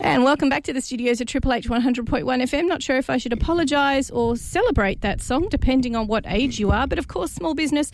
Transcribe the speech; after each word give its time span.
And 0.00 0.24
welcome 0.24 0.50
back 0.50 0.62
to 0.64 0.74
the 0.74 0.82
studios 0.82 1.22
of 1.22 1.26
Triple 1.26 1.54
H 1.54 1.68
100.1 1.68 2.24
FM. 2.24 2.68
Not 2.68 2.82
sure 2.82 2.96
if 2.96 3.08
I 3.08 3.16
should 3.16 3.32
apologise 3.32 4.10
or 4.10 4.36
celebrate 4.36 5.00
that 5.00 5.22
song, 5.22 5.48
depending 5.48 5.96
on 5.96 6.06
what 6.06 6.24
age 6.26 6.60
you 6.60 6.70
are. 6.70 6.86
But 6.86 6.98
of 6.98 7.08
course, 7.08 7.32
small 7.32 7.54
business 7.54 7.90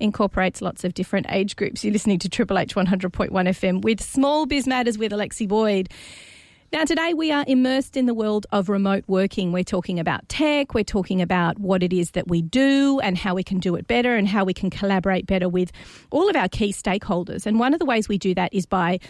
incorporates 0.00 0.62
lots 0.62 0.82
of 0.82 0.94
different 0.94 1.26
age 1.28 1.54
groups. 1.54 1.84
You're 1.84 1.92
listening 1.92 2.18
to 2.20 2.28
Triple 2.30 2.58
H 2.58 2.74
100.1 2.74 3.30
FM 3.30 3.82
with 3.82 4.02
Small 4.02 4.46
Biz 4.46 4.66
Matters 4.66 4.96
with 4.96 5.12
Alexi 5.12 5.46
Boyd. 5.46 5.90
Now, 6.72 6.84
today 6.84 7.12
we 7.12 7.30
are 7.30 7.44
immersed 7.46 7.98
in 7.98 8.06
the 8.06 8.14
world 8.14 8.46
of 8.50 8.70
remote 8.70 9.04
working. 9.06 9.52
We're 9.52 9.62
talking 9.62 10.00
about 10.00 10.26
tech, 10.30 10.72
we're 10.72 10.84
talking 10.84 11.20
about 11.20 11.58
what 11.58 11.82
it 11.82 11.92
is 11.92 12.12
that 12.12 12.28
we 12.28 12.40
do 12.40 12.98
and 13.00 13.18
how 13.18 13.34
we 13.34 13.44
can 13.44 13.60
do 13.60 13.74
it 13.74 13.86
better 13.86 14.16
and 14.16 14.26
how 14.26 14.44
we 14.44 14.54
can 14.54 14.70
collaborate 14.70 15.26
better 15.26 15.50
with 15.50 15.70
all 16.10 16.30
of 16.30 16.34
our 16.34 16.48
key 16.48 16.72
stakeholders. 16.72 17.44
And 17.44 17.58
one 17.58 17.74
of 17.74 17.78
the 17.78 17.84
ways 17.84 18.08
we 18.08 18.16
do 18.16 18.34
that 18.36 18.54
is 18.54 18.64
by 18.64 19.00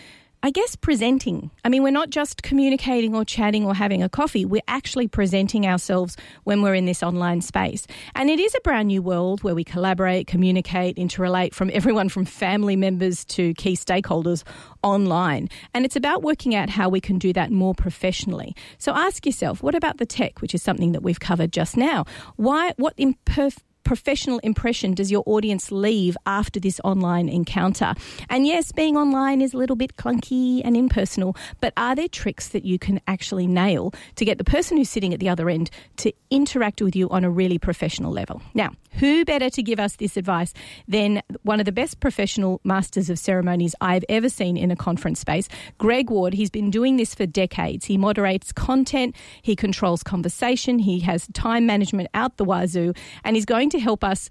I 0.45 0.51
guess 0.51 0.75
presenting. 0.75 1.53
I 1.65 1.69
mean, 1.69 1.85
we're 1.85 1.93
not 1.93 2.11
just 2.11 2.43
communicating 2.43 3.15
or 3.15 3.25
chatting 3.25 3.65
or 3.65 3.77
having 3.77 4.03
a 4.03 4.09
coffee. 4.09 4.45
We're 4.45 4.61
actually 4.67 5.07
presenting 5.07 5.69
ourselves 5.69 6.17
when 6.43 6.63
we're 6.63 6.75
in 6.75 6.85
this 6.85 7.01
online 7.01 7.43
space. 7.43 7.87
And 8.17 8.29
it 8.29 8.41
is 8.41 8.53
a 8.57 8.61
brand 8.63 8.89
new 8.89 9.03
world 9.03 9.45
where 9.45 9.55
we 9.55 9.63
collaborate, 9.63 10.27
communicate, 10.27 10.97
interrelate 10.97 11.55
from 11.55 11.71
everyone 11.75 12.09
from 12.09 12.25
family 12.25 12.75
members 12.75 13.25
to 13.27 13.55
key 13.55 13.77
stakeholders 13.77 14.43
online. 14.83 15.49
And 15.75 15.85
it's 15.85 15.95
about 15.95 16.25
working 16.25 16.57
out 16.57 16.69
how 16.69 16.89
we 16.89 17.01
can 17.01 17.19
do 17.19 17.33
that 17.35 17.53
more 17.53 17.73
professionally. 17.73 18.57
So 18.79 18.93
ask 18.93 19.25
yourself, 19.25 19.63
what 19.63 19.77
about 19.77 19.99
the 19.99 20.07
tech, 20.07 20.41
which 20.43 20.57
is 20.57 20.63
something 20.63 20.91
that 20.91 21.05
we've 21.05 21.21
covered 21.21 21.53
just 21.53 21.77
now? 21.77 22.05
Why, 22.35 22.73
what 22.79 22.95
imperfect 22.97 23.63
professional 23.85 24.39
impression 24.41 24.95
does 24.95 25.11
your 25.11 25.23
audience 25.27 25.71
leave 25.73 26.17
after 26.27 26.61
this 26.61 26.81
online 26.85 27.29
encounter? 27.29 27.95
And 28.29 28.47
yes, 28.47 28.73
being 28.73 28.97
online 28.97 29.41
is 29.41 29.55
a 29.55 29.57
little 29.57 29.77
bit 29.77 29.97
clunky 29.97 30.63
and 30.65 30.77
impersonal, 30.77 31.37
but 31.61 31.73
are 31.77 31.95
there 31.95 32.09
tricks 32.09 32.49
that 32.49 32.65
you 32.65 32.79
can 32.79 33.01
actually 33.07 33.47
nail 33.47 33.93
to 34.17 34.25
get 34.25 34.39
the 34.39 34.45
person 34.45 34.77
who's 34.77 34.91
sitting 34.91 35.13
at 35.13 35.21
the 35.21 35.29
other 35.29 35.49
end 35.49 35.71
to 35.97 36.13
interact 36.31 36.81
with 36.81 36.97
you 36.97 37.09
on 37.11 37.25
a 37.25 37.31
really 37.31 37.59
professional 37.59 38.13
level? 38.13 38.43
Now, 38.55 38.71
who 38.93 39.25
better 39.25 39.51
to 39.51 39.63
give 39.63 39.81
us 39.81 39.97
this 39.97 40.17
advice 40.17 40.53
than 40.87 41.23
one 41.43 41.61
of 41.61 41.67
the 41.67 41.73
best 41.73 42.01
professional 42.01 42.61
masters 42.65 43.11
of 43.11 43.19
ceremonies 43.19 43.75
I've 43.81 44.05
ever 44.09 44.29
seen 44.29 44.57
in 44.57 44.71
a 44.71 44.77
conference 44.77 45.21
space, 45.21 45.49
Greg 45.79 46.11
Ward. 46.11 46.35
He's 46.35 46.51
been 46.51 46.71
doing 46.71 46.97
this 46.97 47.15
for 47.15 47.27
decades. 47.27 47.87
He 47.87 47.97
moderates 47.97 48.53
content, 48.53 49.17
he 49.41 49.57
controls 49.57 50.03
conversation, 50.03 50.79
he 50.79 51.01
has 51.01 51.27
time 51.33 51.67
management 51.67 52.09
out 52.15 52.37
the 52.37 52.45
wazoo, 52.45 52.93
and 53.25 53.37
he's 53.37 53.45
going 53.45 53.71
to 53.73 53.81
help 53.81 54.05
us 54.05 54.29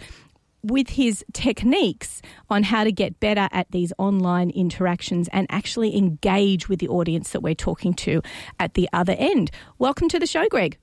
with 0.64 0.90
his 0.90 1.26
techniques 1.34 2.22
on 2.50 2.64
how 2.64 2.84
to 2.84 2.92
get 2.92 3.20
better 3.20 3.50
at 3.52 3.70
these 3.72 3.92
online 3.98 4.50
interactions 4.52 5.28
and 5.32 5.48
actually 5.50 5.96
engage 5.98 6.70
with 6.70 6.80
the 6.80 6.88
audience 6.88 7.32
that 7.32 7.42
we're 7.42 7.56
talking 7.56 7.94
to 7.94 8.22
at 8.60 8.76
the 8.76 8.88
other 8.94 9.16
end. 9.18 9.52
Welcome 9.80 10.08
to 10.10 10.20
the 10.20 10.28
show, 10.28 10.48
Greg. 10.48 10.78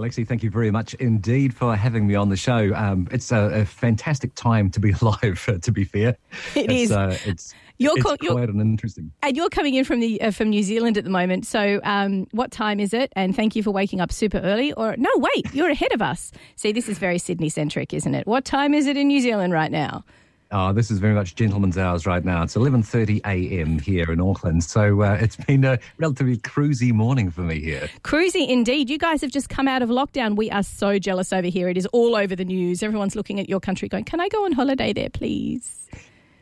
Alexi, 0.00 0.26
thank 0.26 0.42
you 0.42 0.50
very 0.50 0.70
much 0.70 0.94
indeed 0.94 1.54
for 1.54 1.76
having 1.76 2.06
me 2.06 2.14
on 2.14 2.30
the 2.30 2.36
show. 2.36 2.72
Um, 2.74 3.06
it's 3.10 3.30
a, 3.30 3.60
a, 3.60 3.64
fantastic 3.66 4.34
time 4.34 4.70
to 4.70 4.80
be 4.80 4.92
alive. 5.02 5.60
to 5.60 5.72
be 5.72 5.84
fair, 5.84 6.16
it 6.54 6.70
it's, 6.70 6.72
is. 6.72 6.92
Uh, 6.92 7.18
it's 7.26 7.54
you're, 7.76 7.92
it's 7.96 8.02
quite 8.02 8.22
you're, 8.22 8.38
an 8.38 8.60
interesting. 8.60 9.12
And 9.22 9.36
you're 9.36 9.50
coming 9.50 9.74
in 9.74 9.84
from 9.84 10.00
the 10.00 10.20
uh, 10.22 10.30
from 10.30 10.48
New 10.48 10.62
Zealand 10.62 10.96
at 10.96 11.04
the 11.04 11.10
moment. 11.10 11.46
So, 11.46 11.80
um, 11.84 12.26
what 12.32 12.50
time 12.50 12.80
is 12.80 12.94
it? 12.94 13.12
And 13.14 13.36
thank 13.36 13.54
you 13.54 13.62
for 13.62 13.72
waking 13.72 14.00
up 14.00 14.10
super 14.10 14.38
early. 14.38 14.72
Or 14.72 14.96
no, 14.96 15.10
wait, 15.16 15.52
you're 15.52 15.70
ahead 15.70 15.92
of 15.92 16.00
us. 16.00 16.32
See, 16.56 16.72
this 16.72 16.88
is 16.88 16.98
very 16.98 17.18
Sydney 17.18 17.50
centric, 17.50 17.92
isn't 17.92 18.14
it? 18.14 18.26
What 18.26 18.46
time 18.46 18.72
is 18.72 18.86
it 18.86 18.96
in 18.96 19.08
New 19.08 19.20
Zealand 19.20 19.52
right 19.52 19.70
now? 19.70 20.04
Oh, 20.52 20.72
this 20.72 20.90
is 20.90 20.98
very 20.98 21.14
much 21.14 21.36
gentleman's 21.36 21.78
hours 21.78 22.06
right 22.06 22.24
now. 22.24 22.42
It's 22.42 22.56
11.30 22.56 23.20
a.m. 23.24 23.78
here 23.78 24.10
in 24.10 24.20
Auckland. 24.20 24.64
So 24.64 25.02
uh, 25.02 25.16
it's 25.20 25.36
been 25.46 25.64
a 25.64 25.78
relatively 25.98 26.38
cruisy 26.38 26.92
morning 26.92 27.30
for 27.30 27.42
me 27.42 27.60
here. 27.60 27.88
Cruisy 28.02 28.48
indeed. 28.48 28.90
You 28.90 28.98
guys 28.98 29.20
have 29.20 29.30
just 29.30 29.48
come 29.48 29.68
out 29.68 29.80
of 29.80 29.90
lockdown. 29.90 30.34
We 30.34 30.50
are 30.50 30.64
so 30.64 30.98
jealous 30.98 31.32
over 31.32 31.46
here. 31.46 31.68
It 31.68 31.76
is 31.76 31.86
all 31.86 32.16
over 32.16 32.34
the 32.34 32.44
news. 32.44 32.82
Everyone's 32.82 33.14
looking 33.14 33.38
at 33.38 33.48
your 33.48 33.60
country 33.60 33.88
going, 33.88 34.04
can 34.04 34.20
I 34.20 34.28
go 34.28 34.44
on 34.44 34.50
holiday 34.50 34.92
there, 34.92 35.10
please? 35.10 35.88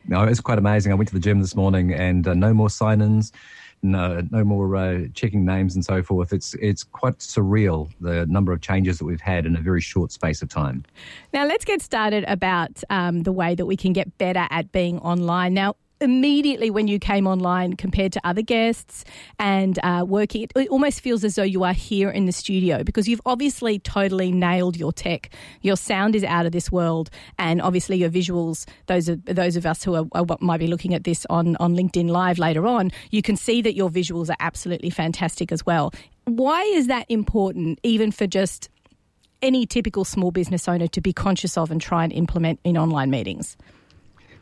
No, 0.07 0.23
it's 0.25 0.41
quite 0.41 0.57
amazing. 0.57 0.91
I 0.91 0.95
went 0.95 1.09
to 1.09 1.15
the 1.15 1.21
gym 1.21 1.41
this 1.41 1.55
morning 1.55 1.93
and 1.93 2.27
uh, 2.27 2.33
no 2.33 2.55
more 2.55 2.71
sign-ins 2.71 3.31
no, 3.83 4.22
no 4.31 4.44
more 4.44 4.77
uh, 4.77 5.00
checking 5.15 5.44
names 5.44 5.75
and 5.75 5.84
so 5.84 6.03
forth. 6.03 6.33
It's 6.33 6.55
it's 6.55 6.84
quite 6.84 7.19
surreal 7.19 7.91
the 8.00 8.27
number 8.27 8.53
of 8.53 8.61
changes 8.61 8.99
that 8.99 9.05
we've 9.05 9.21
had 9.21 9.47
in 9.47 9.56
a 9.56 9.61
very 9.61 9.81
short 9.81 10.12
space 10.12 10.43
of 10.43 10.49
time. 10.49 10.84
Now 11.33 11.47
let's 11.47 11.65
get 11.65 11.83
started 11.83 12.25
about 12.28 12.83
um, 12.91 13.22
the 13.22 13.33
way 13.33 13.55
that 13.55 13.67
we 13.67 13.77
can 13.77 13.93
get 13.93 14.17
better 14.19 14.47
at 14.50 14.72
being 14.72 14.99
online. 15.00 15.55
Now 15.55 15.75
immediately 16.01 16.71
when 16.71 16.89
you 16.89 16.99
came 16.99 17.27
online 17.27 17.75
compared 17.75 18.13
to 18.13 18.21
other 18.25 18.43
guests 18.43 19.05
and 19.39 19.79
uh, 19.83 20.05
working, 20.07 20.49
it 20.55 20.69
almost 20.69 21.01
feels 21.01 21.25
as 21.25 21.35
though 21.35 21.43
you 21.43 21.65
are 21.65 21.73
here 21.73 22.11
in 22.11 22.27
the 22.27 22.33
studio 22.33 22.83
because 22.83 23.09
you've 23.09 23.21
obviously 23.27 23.79
totally 23.79 24.31
nailed 24.31 24.77
your 24.77 24.93
tech. 24.93 25.31
Your 25.63 25.77
sound 25.77 26.15
is 26.15 26.25
out 26.25 26.47
of 26.47 26.53
this 26.53 26.71
world, 26.71 27.11
and 27.39 27.61
obviously 27.61 27.97
your 27.97 28.11
visuals. 28.11 28.67
Those 28.87 29.09
are 29.09 29.17
those 29.17 29.57
of 29.57 29.67
us 29.67 29.83
who 29.83 29.95
are, 29.95 30.07
are, 30.13 30.25
might 30.41 30.59
be 30.59 30.67
looking 30.67 30.95
at 30.95 31.05
this 31.05 31.27
on 31.31 31.57
on 31.57 31.77
LinkedIn 31.77 32.09
Live 32.09 32.39
later 32.39 32.67
on. 32.67 32.91
You 33.11 33.23
can 33.23 33.37
see 33.37 33.63
that 33.63 33.75
your 33.75 33.91
visuals 33.91 34.31
are 34.31 34.37
absolutely 34.41 34.91
fantastic 34.91 35.53
as 35.53 35.65
well. 35.67 35.93
Why 36.25 36.63
is 36.63 36.87
that 36.89 37.07
important, 37.09 37.81
even 37.83 38.11
for 38.11 38.27
just 38.27 38.69
any 39.41 39.67
typical 39.67 40.05
small 40.05 40.31
business 40.31 40.69
owner 40.69 40.89
to 40.89 41.01
be 41.01 41.13
conscious 41.13 41.57
of 41.57 41.71
and 41.71 41.81
try 41.81 42.05
and 42.05 42.13
implement 42.13 42.61
in 42.65 42.77
online 42.77 43.11
meetings? 43.11 43.57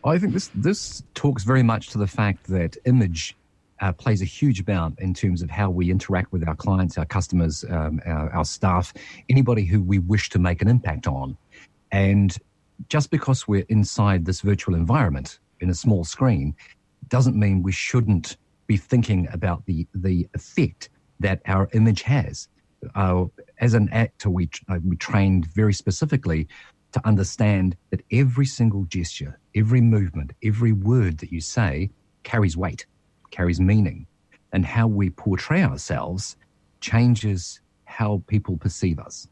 I 0.06 0.18
think 0.18 0.32
this 0.32 0.50
this 0.54 1.02
talks 1.14 1.42
very 1.42 1.62
much 1.62 1.88
to 1.88 1.98
the 1.98 2.06
fact 2.06 2.46
that 2.46 2.76
image 2.84 3.36
uh, 3.80 3.92
plays 3.92 4.22
a 4.22 4.24
huge 4.24 4.60
amount 4.60 4.98
in 5.00 5.12
terms 5.12 5.42
of 5.42 5.50
how 5.50 5.68
we 5.68 5.90
interact 5.90 6.32
with 6.32 6.46
our 6.46 6.54
clients, 6.54 6.96
our 6.96 7.04
customers, 7.04 7.64
um, 7.68 8.00
our, 8.06 8.30
our, 8.32 8.44
staff, 8.44 8.94
anybody 9.28 9.64
who 9.64 9.82
we 9.82 9.98
wish 9.98 10.30
to 10.30 10.38
make 10.38 10.62
an 10.62 10.68
impact 10.68 11.06
on. 11.06 11.36
And 11.92 12.34
just 12.88 13.10
because 13.10 13.46
we're 13.46 13.66
inside 13.68 14.24
this 14.24 14.40
virtual 14.40 14.74
environment 14.74 15.40
in 15.60 15.70
a 15.70 15.74
small 15.74 16.04
screen 16.04 16.54
doesn't 17.08 17.36
mean 17.36 17.62
we 17.62 17.72
shouldn't 17.72 18.36
be 18.66 18.76
thinking 18.76 19.28
about 19.32 19.64
the 19.66 19.86
the 19.94 20.28
effect 20.34 20.88
that 21.20 21.42
our 21.46 21.68
image 21.72 22.02
has. 22.02 22.48
Uh, 22.94 23.24
as 23.58 23.74
an 23.74 23.88
actor, 23.90 24.30
we 24.30 24.48
uh, 24.68 24.78
we 24.84 24.96
trained 24.96 25.46
very 25.46 25.72
specifically 25.72 26.46
to 26.92 27.06
understand 27.06 27.76
that 27.90 28.02
every 28.10 28.46
single 28.46 28.84
gesture, 28.84 29.38
every 29.54 29.80
movement, 29.80 30.32
every 30.42 30.72
word 30.72 31.18
that 31.18 31.32
you 31.32 31.40
say 31.40 31.90
carries 32.22 32.56
weight, 32.56 32.86
carries 33.30 33.60
meaning. 33.60 34.06
And 34.52 34.64
how 34.64 34.86
we 34.86 35.10
portray 35.10 35.62
ourselves 35.62 36.36
changes 36.80 37.60
how 37.84 38.22
people 38.26 38.56
perceive 38.56 38.98
us. 38.98 39.28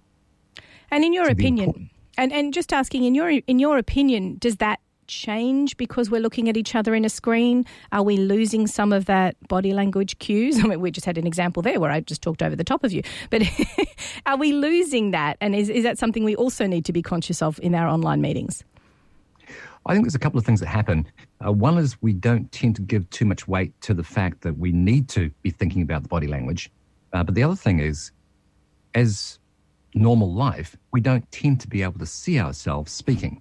And 0.91 1.05
in 1.05 1.13
your 1.13 1.29
opinion, 1.29 1.91
and, 2.17 2.33
and 2.33 2.53
just 2.53 2.73
asking, 2.73 3.05
in 3.05 3.15
your 3.15 3.31
in 3.31 3.59
your 3.59 3.79
opinion, 3.79 4.37
does 4.39 4.57
that 4.57 4.81
change 5.15 5.77
because 5.77 6.11
we're 6.11 6.21
looking 6.21 6.49
at 6.49 6.57
each 6.57 6.75
other 6.75 6.95
in 6.95 7.05
a 7.05 7.09
screen? 7.09 7.65
Are 7.93 8.03
we 8.03 8.17
losing 8.17 8.67
some 8.67 8.93
of 8.93 9.07
that 9.07 9.37
body 9.49 9.73
language 9.73 10.19
cues? 10.19 10.59
I 10.65 10.67
mean, 10.67 10.81
we 10.81 10.91
just 10.91 11.07
had 11.07 11.19
an 11.19 11.27
example 11.27 11.63
there 11.63 11.81
where 11.81 11.91
I 11.91 12.01
just 12.01 12.23
talked 12.23 12.43
over 12.43 12.57
the 12.57 12.65
top 12.65 12.85
of 12.85 12.93
you. 12.93 13.03
But 13.31 13.43
are 14.27 14.37
we 14.37 14.53
losing 14.53 15.13
that? 15.13 15.37
And 15.41 15.55
is, 15.55 15.69
is 15.69 15.85
that 15.85 15.99
something 15.99 16.25
we 16.25 16.37
also 16.37 16.67
need 16.67 16.85
to 16.87 16.93
be 16.93 17.03
conscious 17.03 17.41
of 17.41 17.59
in 17.61 17.75
our 17.75 17.89
online 17.89 18.21
meetings? 18.21 18.65
I 19.87 19.93
think 19.93 20.07
there's 20.07 20.15
a 20.15 20.19
couple 20.19 20.39
of 20.39 20.47
things 20.47 20.61
that 20.61 20.67
happen. 20.67 21.07
Uh, 21.45 21.53
one 21.53 21.77
is 21.77 22.01
we 22.01 22.15
don't 22.15 22.51
tend 22.53 22.77
to 22.77 22.83
give 22.83 23.09
too 23.11 23.27
much 23.27 23.47
weight 23.47 23.79
to 23.83 23.93
the 23.93 24.05
fact 24.05 24.41
that 24.41 24.57
we 24.59 24.73
need 24.73 25.09
to 25.11 25.31
be 25.43 25.51
thinking 25.51 25.83
about 25.83 26.03
the 26.03 26.09
body 26.09 26.27
language. 26.27 26.71
Uh, 27.13 27.23
but 27.23 27.35
the 27.35 27.43
other 27.43 27.55
thing 27.55 27.81
is, 27.81 28.11
as 28.95 29.39
normal 29.95 30.33
life, 30.33 30.77
we 30.93 31.01
don't 31.01 31.31
tend 31.31 31.61
to 31.61 31.69
be 31.69 31.83
able 31.83 31.99
to 31.99 32.07
see 32.07 32.41
ourselves 32.41 32.93
speaking. 32.93 33.41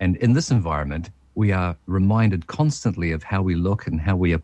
And 0.00 0.16
in 0.16 0.32
this 0.32 0.50
environment, 0.50 1.10
we 1.34 1.52
are 1.52 1.76
reminded 1.86 2.46
constantly 2.46 3.12
of 3.12 3.22
how 3.22 3.42
we 3.42 3.54
look 3.54 3.86
and 3.86 4.00
how 4.00 4.16
we 4.16 4.36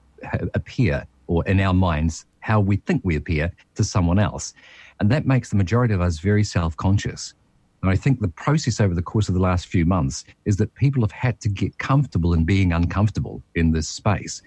appear, 0.54 1.06
or 1.26 1.44
in 1.46 1.60
our 1.60 1.74
minds, 1.74 2.26
how 2.40 2.60
we 2.60 2.76
think 2.76 3.02
we 3.04 3.16
appear 3.16 3.52
to 3.74 3.84
someone 3.84 4.18
else. 4.18 4.54
And 5.00 5.10
that 5.10 5.26
makes 5.26 5.50
the 5.50 5.56
majority 5.56 5.94
of 5.94 6.00
us 6.00 6.18
very 6.18 6.44
self 6.44 6.76
conscious. 6.76 7.34
And 7.82 7.90
I 7.90 7.96
think 7.96 8.20
the 8.20 8.28
process 8.28 8.80
over 8.80 8.94
the 8.94 9.02
course 9.02 9.28
of 9.28 9.34
the 9.34 9.40
last 9.40 9.66
few 9.66 9.84
months 9.84 10.24
is 10.46 10.56
that 10.56 10.74
people 10.74 11.02
have 11.02 11.12
had 11.12 11.40
to 11.40 11.48
get 11.50 11.76
comfortable 11.78 12.32
in 12.32 12.44
being 12.44 12.72
uncomfortable 12.72 13.42
in 13.54 13.72
this 13.72 13.88
space. 13.88 14.40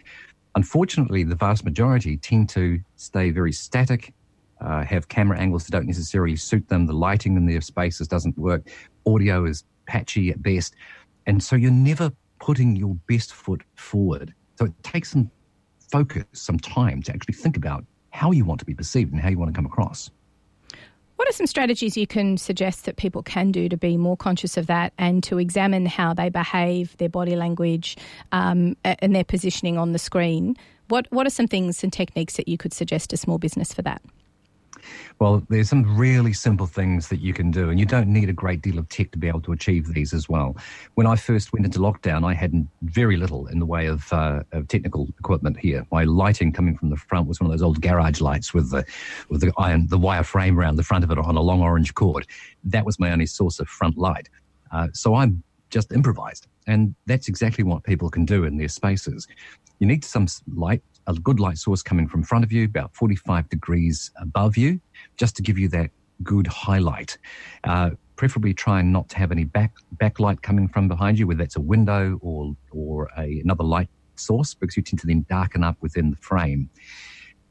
Unfortunately, 0.56 1.24
the 1.24 1.36
vast 1.36 1.64
majority 1.64 2.18
tend 2.18 2.50
to 2.50 2.80
stay 2.96 3.30
very 3.30 3.52
static, 3.52 4.12
uh, 4.60 4.84
have 4.84 5.08
camera 5.08 5.38
angles 5.38 5.66
that 5.66 5.72
don't 5.72 5.86
necessarily 5.86 6.36
suit 6.36 6.68
them. 6.68 6.88
The 6.88 6.94
lighting 6.94 7.38
in 7.38 7.46
their 7.46 7.62
spaces 7.62 8.08
doesn't 8.08 8.36
work. 8.40 8.68
Audio 9.06 9.46
is 9.46 9.64
patchy 9.88 10.30
at 10.30 10.42
best. 10.42 10.76
And 11.26 11.44
so 11.44 11.56
you're 11.56 11.72
never 11.72 12.12
putting 12.40 12.76
your 12.76 12.96
best 13.08 13.34
foot 13.34 13.62
forward. 13.76 14.34
So 14.58 14.66
it 14.66 14.84
takes 14.84 15.12
some 15.12 15.32
focus, 15.92 16.26
some 16.34 16.60
time 16.60 17.02
to 17.04 17.14
actually 17.14 17.34
think 17.34 17.58
about 17.58 17.86
how 18.12 18.32
you 18.32 18.46
want 18.46 18.60
to 18.60 18.66
be 18.66 18.74
perceived 18.74 19.12
and 19.12 19.22
how 19.22 19.30
you 19.30 19.38
want 19.38 19.54
to 19.54 19.58
come 19.58 19.66
across. 19.66 20.10
What 21.16 21.28
are 21.28 21.34
some 21.34 21.48
strategies 21.48 21.98
you 21.98 22.06
can 22.06 22.38
suggest 22.38 22.86
that 22.86 22.98
people 22.98 23.24
can 23.24 23.52
do 23.52 23.68
to 23.70 23.78
be 23.78 23.98
more 23.98 24.16
conscious 24.16 24.56
of 24.56 24.68
that 24.68 24.94
and 25.00 25.24
to 25.24 25.40
examine 25.40 25.88
how 25.88 26.14
they 26.14 26.30
behave, 26.30 26.96
their 26.98 27.10
body 27.10 27.36
language, 27.36 27.98
um, 28.32 28.78
and 28.84 29.16
their 29.16 29.24
positioning 29.24 29.80
on 29.80 29.94
the 29.94 30.00
screen 30.00 30.56
What 30.90 31.08
What 31.10 31.28
are 31.28 31.32
some 31.32 31.48
things 31.48 31.84
and 31.84 31.92
techniques 31.92 32.38
that 32.38 32.48
you 32.48 32.58
could 32.58 32.74
suggest 32.74 33.10
to 33.10 33.18
small 33.18 33.38
business 33.38 33.74
for 33.74 33.82
that? 33.82 34.02
Well, 35.20 35.44
there's 35.50 35.70
some 35.70 35.98
really 35.98 36.34
simple 36.34 36.68
things 36.68 37.08
that 37.08 37.22
you 37.22 37.34
can 37.34 37.50
do, 37.50 37.70
and 37.70 37.80
you 37.80 37.86
don't 37.86 38.08
need 38.08 38.30
a 38.30 38.34
great 38.34 38.62
deal 38.62 38.78
of 38.78 38.88
tech 38.90 39.12
to 39.12 39.18
be 39.18 39.28
able 39.28 39.42
to 39.42 39.52
achieve 39.52 39.94
these 39.94 40.14
as 40.14 40.30
well. 40.30 40.56
When 40.94 41.08
I 41.08 41.16
first 41.16 41.54
went 41.54 41.66
into 41.66 41.80
lockdown, 41.80 42.24
I 42.24 42.34
had 42.34 42.68
very 42.84 43.18
little 43.18 43.48
in 43.48 43.60
the 43.60 43.66
way 43.66 43.88
of, 43.88 44.12
uh, 44.14 44.44
of 44.52 44.68
technical 44.68 45.08
equipment 45.20 45.58
here. 45.58 45.86
My 45.92 46.04
lighting 46.04 46.52
coming 46.52 46.78
from 46.78 46.90
the 46.90 46.98
front 46.98 47.28
was 47.28 47.40
one 47.40 47.50
of 47.50 47.52
those 47.52 47.64
old 47.64 47.82
garage 47.82 48.22
lights 48.22 48.54
with 48.54 48.70
the 48.72 48.86
with 49.30 49.42
the 49.42 49.52
iron 49.58 49.88
the 49.88 49.98
wire 49.98 50.24
frame 50.24 50.60
around 50.60 50.76
the 50.76 50.84
front 50.84 51.04
of 51.04 51.12
it 51.12 51.18
on 51.18 51.36
a 51.36 51.42
long 51.42 51.62
orange 51.62 51.94
cord. 51.96 52.28
That 52.64 52.86
was 52.86 53.00
my 53.00 53.12
only 53.12 53.26
source 53.26 53.60
of 53.60 53.68
front 53.68 53.98
light. 53.98 54.30
Uh, 54.72 54.90
so 54.94 55.16
I'm 55.16 55.44
just 55.70 55.92
improvised, 55.92 56.48
and 56.68 56.94
that's 57.08 57.28
exactly 57.28 57.64
what 57.64 57.84
people 57.84 58.10
can 58.10 58.26
do 58.26 58.44
in 58.44 58.58
their 58.58 58.70
spaces. 58.70 59.28
You 59.80 59.88
need 59.88 60.04
some 60.06 60.28
light 60.54 60.84
a 61.08 61.14
good 61.14 61.40
light 61.40 61.58
source 61.58 61.82
coming 61.82 62.08
from 62.08 62.24
front 62.24 62.44
of 62.44 62.52
you, 62.52 62.66
about 62.66 62.96
45 62.96 63.50
degrees 63.50 64.12
above 64.22 64.58
you, 64.58 64.80
just 65.16 65.36
to 65.38 65.42
give 65.42 65.58
you 65.58 65.68
that 65.70 65.90
good 66.24 66.48
highlight. 66.48 67.18
Uh, 67.64 67.92
preferably 68.16 68.54
trying 68.54 68.92
not 68.92 69.08
to 69.10 69.18
have 69.18 69.32
any 69.32 69.44
back 69.44 69.74
backlight 69.98 70.42
coming 70.42 70.68
from 70.68 70.88
behind 70.88 71.18
you, 71.18 71.28
whether 71.28 71.40
that's 71.40 71.56
a 71.56 71.62
window 71.62 72.20
or 72.22 72.56
or 72.72 73.10
a, 73.18 73.40
another 73.40 73.64
light 73.64 73.90
source, 74.16 74.54
because 74.54 74.76
you 74.76 74.84
tend 74.84 75.00
to 75.00 75.08
then 75.08 75.26
darken 75.30 75.64
up 75.64 75.78
within 75.82 76.10
the 76.10 76.18
frame. 76.18 76.70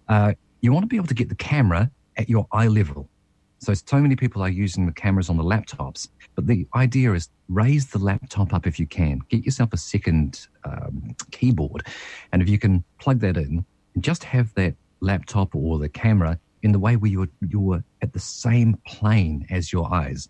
Uh, 0.09 0.32
you 0.61 0.73
want 0.73 0.82
to 0.82 0.88
be 0.88 0.97
able 0.97 1.06
to 1.06 1.14
get 1.14 1.29
the 1.29 1.37
camera 1.37 1.91
at 2.17 2.29
your 2.29 2.47
eye 2.52 2.69
level. 2.69 3.09
So, 3.58 3.73
so 3.75 3.99
many 3.99 4.17
people 4.17 4.43
are 4.43 4.49
using 4.49 4.87
the 4.87 4.93
cameras 4.93 5.31
on 5.31 5.37
the 5.37 5.44
laptops, 5.44 6.08
but 6.35 6.47
the 6.47 6.67
idea 6.75 7.12
is 7.14 7.31
raise 7.49 7.87
the 7.87 7.99
laptop 7.99 8.53
up 8.53 8.67
if 8.67 8.79
you 8.79 8.87
can. 8.87 9.20
Get 9.29 9.44
yourself 9.44 9.73
a 9.73 9.79
second 9.79 10.47
um, 10.64 11.17
keyboard, 11.31 11.87
and 12.32 12.43
if 12.43 12.49
you 12.49 12.58
can 12.58 12.85
plug 12.99 13.20
that 13.20 13.37
in, 13.37 13.64
just 13.99 14.25
have 14.25 14.53
that 14.55 14.75
laptop 15.00 15.55
or 15.55 15.79
the 15.79 15.88
camera 15.88 16.38
in 16.62 16.73
the 16.73 16.79
way 16.79 16.97
where 16.97 17.11
you're 17.11 17.29
you're 17.49 17.82
at 18.03 18.12
the 18.12 18.19
same 18.19 18.76
plane 18.87 19.47
as 19.50 19.73
your 19.73 19.93
eyes. 19.93 20.29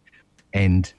And 0.53 0.93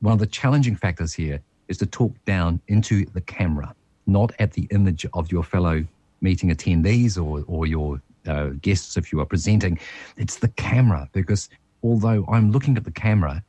one 0.00 0.12
of 0.12 0.18
the 0.18 0.26
challenging 0.26 0.76
factors 0.76 1.14
here 1.14 1.40
is 1.68 1.78
to 1.78 1.86
talk 1.86 2.12
down 2.24 2.60
into 2.68 3.04
the 3.06 3.20
camera, 3.20 3.74
not 4.06 4.32
at 4.38 4.52
the 4.52 4.68
image 4.70 5.06
of 5.14 5.32
your 5.32 5.42
fellow 5.42 5.84
meeting 6.20 6.50
attendees 6.50 7.16
or 7.16 7.44
or 7.46 7.66
your 7.66 8.02
uh, 8.28 8.50
guests 8.60 8.96
if 8.96 9.12
you 9.12 9.20
are 9.20 9.26
presenting. 9.26 9.78
It's 10.16 10.36
the 10.36 10.48
camera 10.48 11.08
because 11.12 11.48
although 11.82 12.24
I'm 12.30 12.50
looking 12.50 12.76
at 12.76 12.84
the 12.84 12.90
camera 12.90 13.42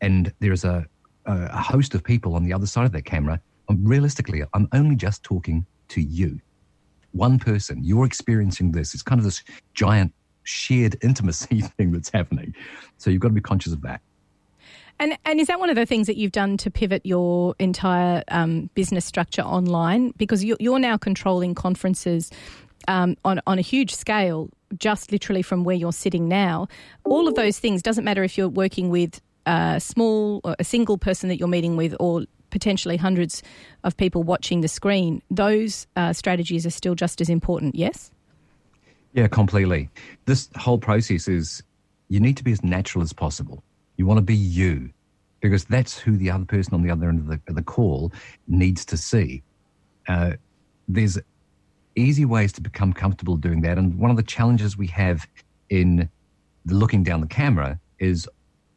and 0.00 0.32
there's 0.40 0.64
a, 0.64 0.86
a 1.26 1.60
host 1.60 1.94
of 1.94 2.02
people 2.02 2.34
on 2.34 2.44
the 2.44 2.52
other 2.52 2.66
side 2.66 2.86
of 2.86 2.92
that 2.92 3.04
camera, 3.04 3.40
I'm, 3.68 3.84
realistically, 3.84 4.42
I'm 4.54 4.68
only 4.72 4.96
just 4.96 5.22
talking 5.22 5.66
to 5.88 6.00
you. 6.00 6.40
One 7.12 7.38
person, 7.38 7.84
you're 7.84 8.06
experiencing 8.06 8.72
this. 8.72 8.94
It's 8.94 9.02
kind 9.02 9.18
of 9.18 9.24
this 9.24 9.42
giant 9.74 10.12
shared 10.44 10.96
intimacy 11.02 11.60
thing 11.76 11.92
that's 11.92 12.10
happening. 12.10 12.54
So 12.98 13.10
you've 13.10 13.20
got 13.20 13.28
to 13.28 13.34
be 13.34 13.40
conscious 13.40 13.72
of 13.72 13.82
that. 13.82 14.00
And 14.98 15.16
and 15.24 15.40
is 15.40 15.48
that 15.48 15.58
one 15.58 15.70
of 15.70 15.76
the 15.76 15.86
things 15.86 16.06
that 16.06 16.16
you've 16.16 16.32
done 16.32 16.56
to 16.58 16.70
pivot 16.70 17.04
your 17.04 17.54
entire 17.58 18.22
um, 18.28 18.70
business 18.74 19.04
structure 19.04 19.42
online? 19.42 20.12
Because 20.16 20.44
you're, 20.44 20.58
you're 20.60 20.78
now 20.78 20.96
controlling 20.96 21.54
conferences 21.54 22.30
um, 22.88 23.16
on 23.24 23.40
on 23.46 23.58
a 23.58 23.62
huge 23.62 23.94
scale, 23.94 24.50
just 24.78 25.12
literally 25.12 25.42
from 25.42 25.64
where 25.64 25.76
you're 25.76 25.92
sitting 25.92 26.28
now. 26.28 26.68
All 27.04 27.28
of 27.28 27.34
those 27.34 27.58
things 27.58 27.82
doesn't 27.82 28.04
matter 28.04 28.22
if 28.22 28.36
you're 28.38 28.48
working 28.48 28.90
with 28.90 29.20
a 29.46 29.80
small, 29.80 30.40
or 30.44 30.56
a 30.58 30.64
single 30.64 30.98
person 30.98 31.28
that 31.28 31.38
you're 31.38 31.48
meeting 31.48 31.76
with, 31.76 31.94
or 31.98 32.24
potentially 32.50 32.96
hundreds 32.96 33.42
of 33.82 33.96
people 33.96 34.22
watching 34.22 34.60
the 34.60 34.68
screen. 34.68 35.22
Those 35.30 35.86
uh, 35.96 36.12
strategies 36.12 36.66
are 36.66 36.70
still 36.70 36.94
just 36.94 37.20
as 37.20 37.28
important. 37.28 37.74
Yes. 37.74 38.10
Yeah, 39.14 39.26
completely. 39.28 39.90
This 40.26 40.48
whole 40.56 40.78
process 40.78 41.28
is 41.28 41.62
you 42.08 42.20
need 42.20 42.36
to 42.36 42.44
be 42.44 42.52
as 42.52 42.62
natural 42.62 43.02
as 43.02 43.12
possible. 43.12 43.62
You 43.96 44.06
want 44.06 44.18
to 44.18 44.22
be 44.22 44.36
you 44.36 44.90
because 45.40 45.64
that's 45.64 45.98
who 45.98 46.16
the 46.16 46.30
other 46.30 46.44
person 46.44 46.74
on 46.74 46.82
the 46.82 46.90
other 46.90 47.08
end 47.08 47.20
of 47.20 47.26
the, 47.26 47.40
of 47.48 47.56
the 47.56 47.62
call 47.62 48.12
needs 48.46 48.84
to 48.86 48.96
see. 48.96 49.42
Uh, 50.08 50.32
there's 50.88 51.18
easy 51.96 52.24
ways 52.24 52.52
to 52.52 52.60
become 52.60 52.92
comfortable 52.92 53.36
doing 53.36 53.60
that. 53.62 53.78
And 53.78 53.98
one 53.98 54.10
of 54.10 54.16
the 54.16 54.22
challenges 54.22 54.76
we 54.76 54.86
have 54.88 55.26
in 55.68 56.08
looking 56.66 57.02
down 57.02 57.20
the 57.20 57.26
camera 57.26 57.78
is 57.98 58.28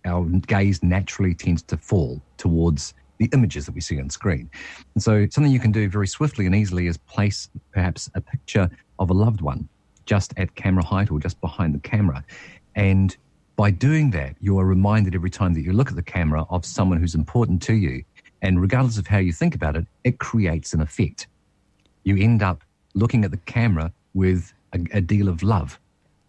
our 0.06 0.24
gaze 0.48 0.84
naturally 0.84 1.34
tends 1.34 1.62
to 1.64 1.78
fall 1.78 2.22
towards 2.38 2.94
the 3.18 3.30
images 3.34 3.66
that 3.66 3.74
we 3.74 3.82
see 3.82 4.00
on 4.00 4.10
screen. 4.10 4.50
And 4.94 5.02
so 5.02 5.28
something 5.30 5.52
you 5.52 5.60
can 5.60 5.72
do 5.72 5.90
very 5.90 6.08
swiftly 6.08 6.46
and 6.46 6.56
easily 6.56 6.88
is 6.88 6.98
place 6.98 7.50
perhaps 7.72 8.10
a 8.14 8.22
picture 8.22 8.70
of 9.00 9.10
a 9.10 9.14
loved 9.14 9.42
one 9.42 9.68
just 10.06 10.34
at 10.38 10.54
camera 10.56 10.84
height 10.84 11.12
or 11.12 11.20
just 11.20 11.40
behind 11.42 11.74
the 11.74 11.80
camera. 11.80 12.24
And 12.76 13.16
by 13.56 13.72
doing 13.72 14.12
that, 14.12 14.36
you 14.40 14.60
are 14.60 14.66
reminded 14.66 15.16
every 15.16 15.30
time 15.30 15.54
that 15.54 15.62
you 15.62 15.72
look 15.72 15.90
at 15.90 15.96
the 15.96 16.04
camera 16.04 16.46
of 16.50 16.66
someone 16.66 17.00
who's 17.00 17.16
important 17.16 17.62
to 17.64 17.74
you. 17.74 18.04
And 18.42 18.62
regardless 18.62 18.98
of 18.98 19.08
how 19.08 19.18
you 19.18 19.32
think 19.32 19.56
about 19.56 19.76
it, 19.76 19.88
it 20.04 20.20
creates 20.20 20.74
an 20.74 20.82
effect. 20.82 21.28
You 22.04 22.18
end 22.18 22.44
up 22.44 22.64
looking 22.95 23.24
at 23.24 23.31
the 23.31 23.38
camera 23.38 23.92
with 24.13 24.53
a, 24.74 24.80
a 24.94 25.01
deal 25.01 25.27
of 25.27 25.44
love 25.44 25.80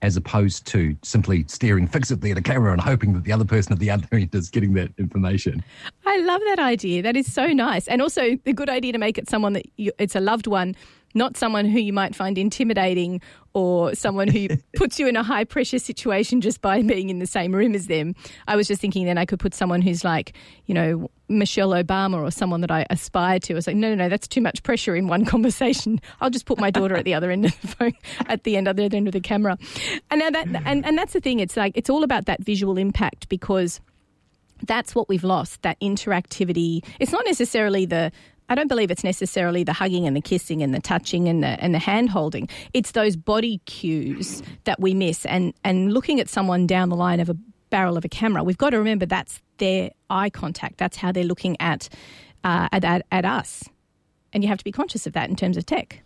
as 0.03 0.17
opposed 0.17 0.67
to 0.67 0.95
simply 1.03 1.45
staring 1.49 1.87
fixedly 1.97 2.31
at 2.31 2.39
a 2.39 2.43
camera 2.43 2.73
and 2.73 2.81
hoping 2.81 3.15
that 3.15 3.25
the 3.25 3.33
other 3.33 3.45
person 3.45 3.73
at 3.73 3.79
the 3.79 3.91
other 3.91 4.07
end 4.13 4.35
is 4.35 4.51
getting 4.51 4.75
that 4.75 4.91
information. 4.99 5.65
I 6.05 6.19
love 6.19 6.41
that 6.47 6.59
idea. 6.59 7.03
That 7.03 7.17
is 7.17 7.33
so 7.33 7.47
nice. 7.49 7.89
And 7.89 8.03
also 8.03 8.37
the 8.45 8.53
good 8.53 8.69
idea 8.69 8.93
to 8.93 8.99
make 8.99 9.17
it 9.17 9.29
someone 9.29 9.55
that 9.55 9.67
you, 9.77 9.93
it's 9.99 10.15
a 10.15 10.21
loved 10.21 10.47
one 10.47 10.77
not 11.17 11.37
someone 11.37 11.65
who 11.65 11.81
you 11.81 11.93
might 11.93 12.15
find 12.15 12.39
intimidating 12.39 13.21
or 13.55 13.95
someone 13.95 14.29
who 14.29 14.49
puts 14.77 14.99
you 15.01 15.09
in 15.09 15.17
a 15.17 15.23
high 15.23 15.45
pressure 15.45 15.79
situation 15.79 16.41
just 16.41 16.61
by 16.61 16.83
being 16.83 17.09
in 17.09 17.19
the 17.19 17.27
same 17.27 17.55
room 17.55 17.75
as 17.75 17.87
them. 17.87 18.15
I 18.47 18.55
was 18.55 18.69
just 18.69 18.81
thinking 18.81 19.07
then 19.07 19.19
I 19.19 19.25
could 19.25 19.41
put 19.41 19.55
someone 19.55 19.81
who's 19.81 20.05
like, 20.05 20.35
you 20.67 20.75
know, 20.75 21.11
Michelle 21.29 21.71
Obama 21.71 22.23
or 22.23 22.31
someone 22.31 22.61
that 22.61 22.71
I 22.71 22.87
aspire 22.91 23.41
to. 23.41 23.55
I 23.55 23.57
was 23.57 23.67
like, 23.67 23.77
no, 23.77 23.89
no, 23.89 23.95
no, 23.95 24.09
that's 24.09 24.29
too 24.29 24.43
much 24.43 24.63
pressure 24.63 24.95
in 24.95 25.09
one 25.09 25.25
conversation. 25.35 26.01
I'll 26.21 26.31
just 26.31 26.45
put 26.45 26.61
my 26.61 26.71
daughter 26.71 26.95
at 26.95 27.05
the 27.05 27.15
other 27.15 27.31
end 27.31 27.47
of 27.47 27.61
the 27.61 27.69
phone, 27.69 27.95
at 28.27 28.45
the 28.45 28.57
end, 28.57 28.69
other 28.69 28.83
end 28.83 29.09
of 29.09 29.13
the 29.13 29.21
camera. 29.21 29.59
And 30.11 30.21
now 30.21 30.31
that, 30.31 30.47
and, 30.67 30.85
and 30.87 30.99
that's 30.99 31.15
the 31.15 31.21
thing. 31.21 31.41
It's 31.41 31.57
like, 31.57 31.73
it's 31.77 31.91
all 31.91 32.05
about 32.05 32.27
that 32.27 32.45
visual 32.45 32.77
impact 32.77 33.29
because 33.29 33.81
that's 34.63 34.95
what 34.95 35.09
we've 35.09 35.25
lost 35.25 35.63
that 35.63 35.79
interactivity. 35.81 36.85
It's 37.01 37.13
not 37.13 37.25
necessarily 37.25 37.87
the 37.87 38.13
I 38.49 38.55
don't 38.55 38.69
believe 38.69 38.91
it's 38.91 39.05
necessarily 39.05 39.65
the 39.65 39.73
hugging 39.73 40.07
and 40.07 40.17
the 40.17 40.21
kissing 40.21 40.63
and 40.63 40.73
the 40.73 40.81
touching 40.81 41.29
and 41.29 41.43
the 41.43 41.61
and 41.63 41.75
the 41.75 41.79
hand 41.79 42.11
holding. 42.11 42.49
It's 42.73 42.93
those 42.93 43.17
body 43.17 43.61
cues 43.67 44.43
that 44.65 44.81
we 44.81 44.95
miss 44.95 45.27
and 45.27 45.53
and 45.65 45.93
looking 45.93 46.21
at 46.21 46.29
someone 46.29 46.67
down 46.67 46.89
the 46.89 46.97
line 46.97 47.21
of 47.21 47.29
a 47.29 47.37
barrel 47.71 47.97
of 47.97 48.05
a 48.05 48.09
camera. 48.09 48.45
We've 48.45 48.59
got 48.59 48.71
to 48.71 48.79
remember 48.79 49.07
that's 49.07 49.41
their 49.59 49.91
eye 50.11 50.31
contact. 50.31 50.79
That's 50.79 50.97
how 50.97 51.11
they're 51.11 51.25
looking 51.25 51.57
at 51.61 51.89
uh, 52.45 52.69
at, 52.71 52.85
at, 52.85 53.05
at 53.11 53.25
us, 53.25 53.65
and 54.33 54.45
you 54.45 54.49
have 54.49 54.59
to 54.59 54.65
be 54.65 54.73
conscious 54.73 55.07
of 55.07 55.13
that 55.15 55.29
in 55.29 55.35
terms 55.35 55.57
of 55.57 55.67
tech. 55.67 56.03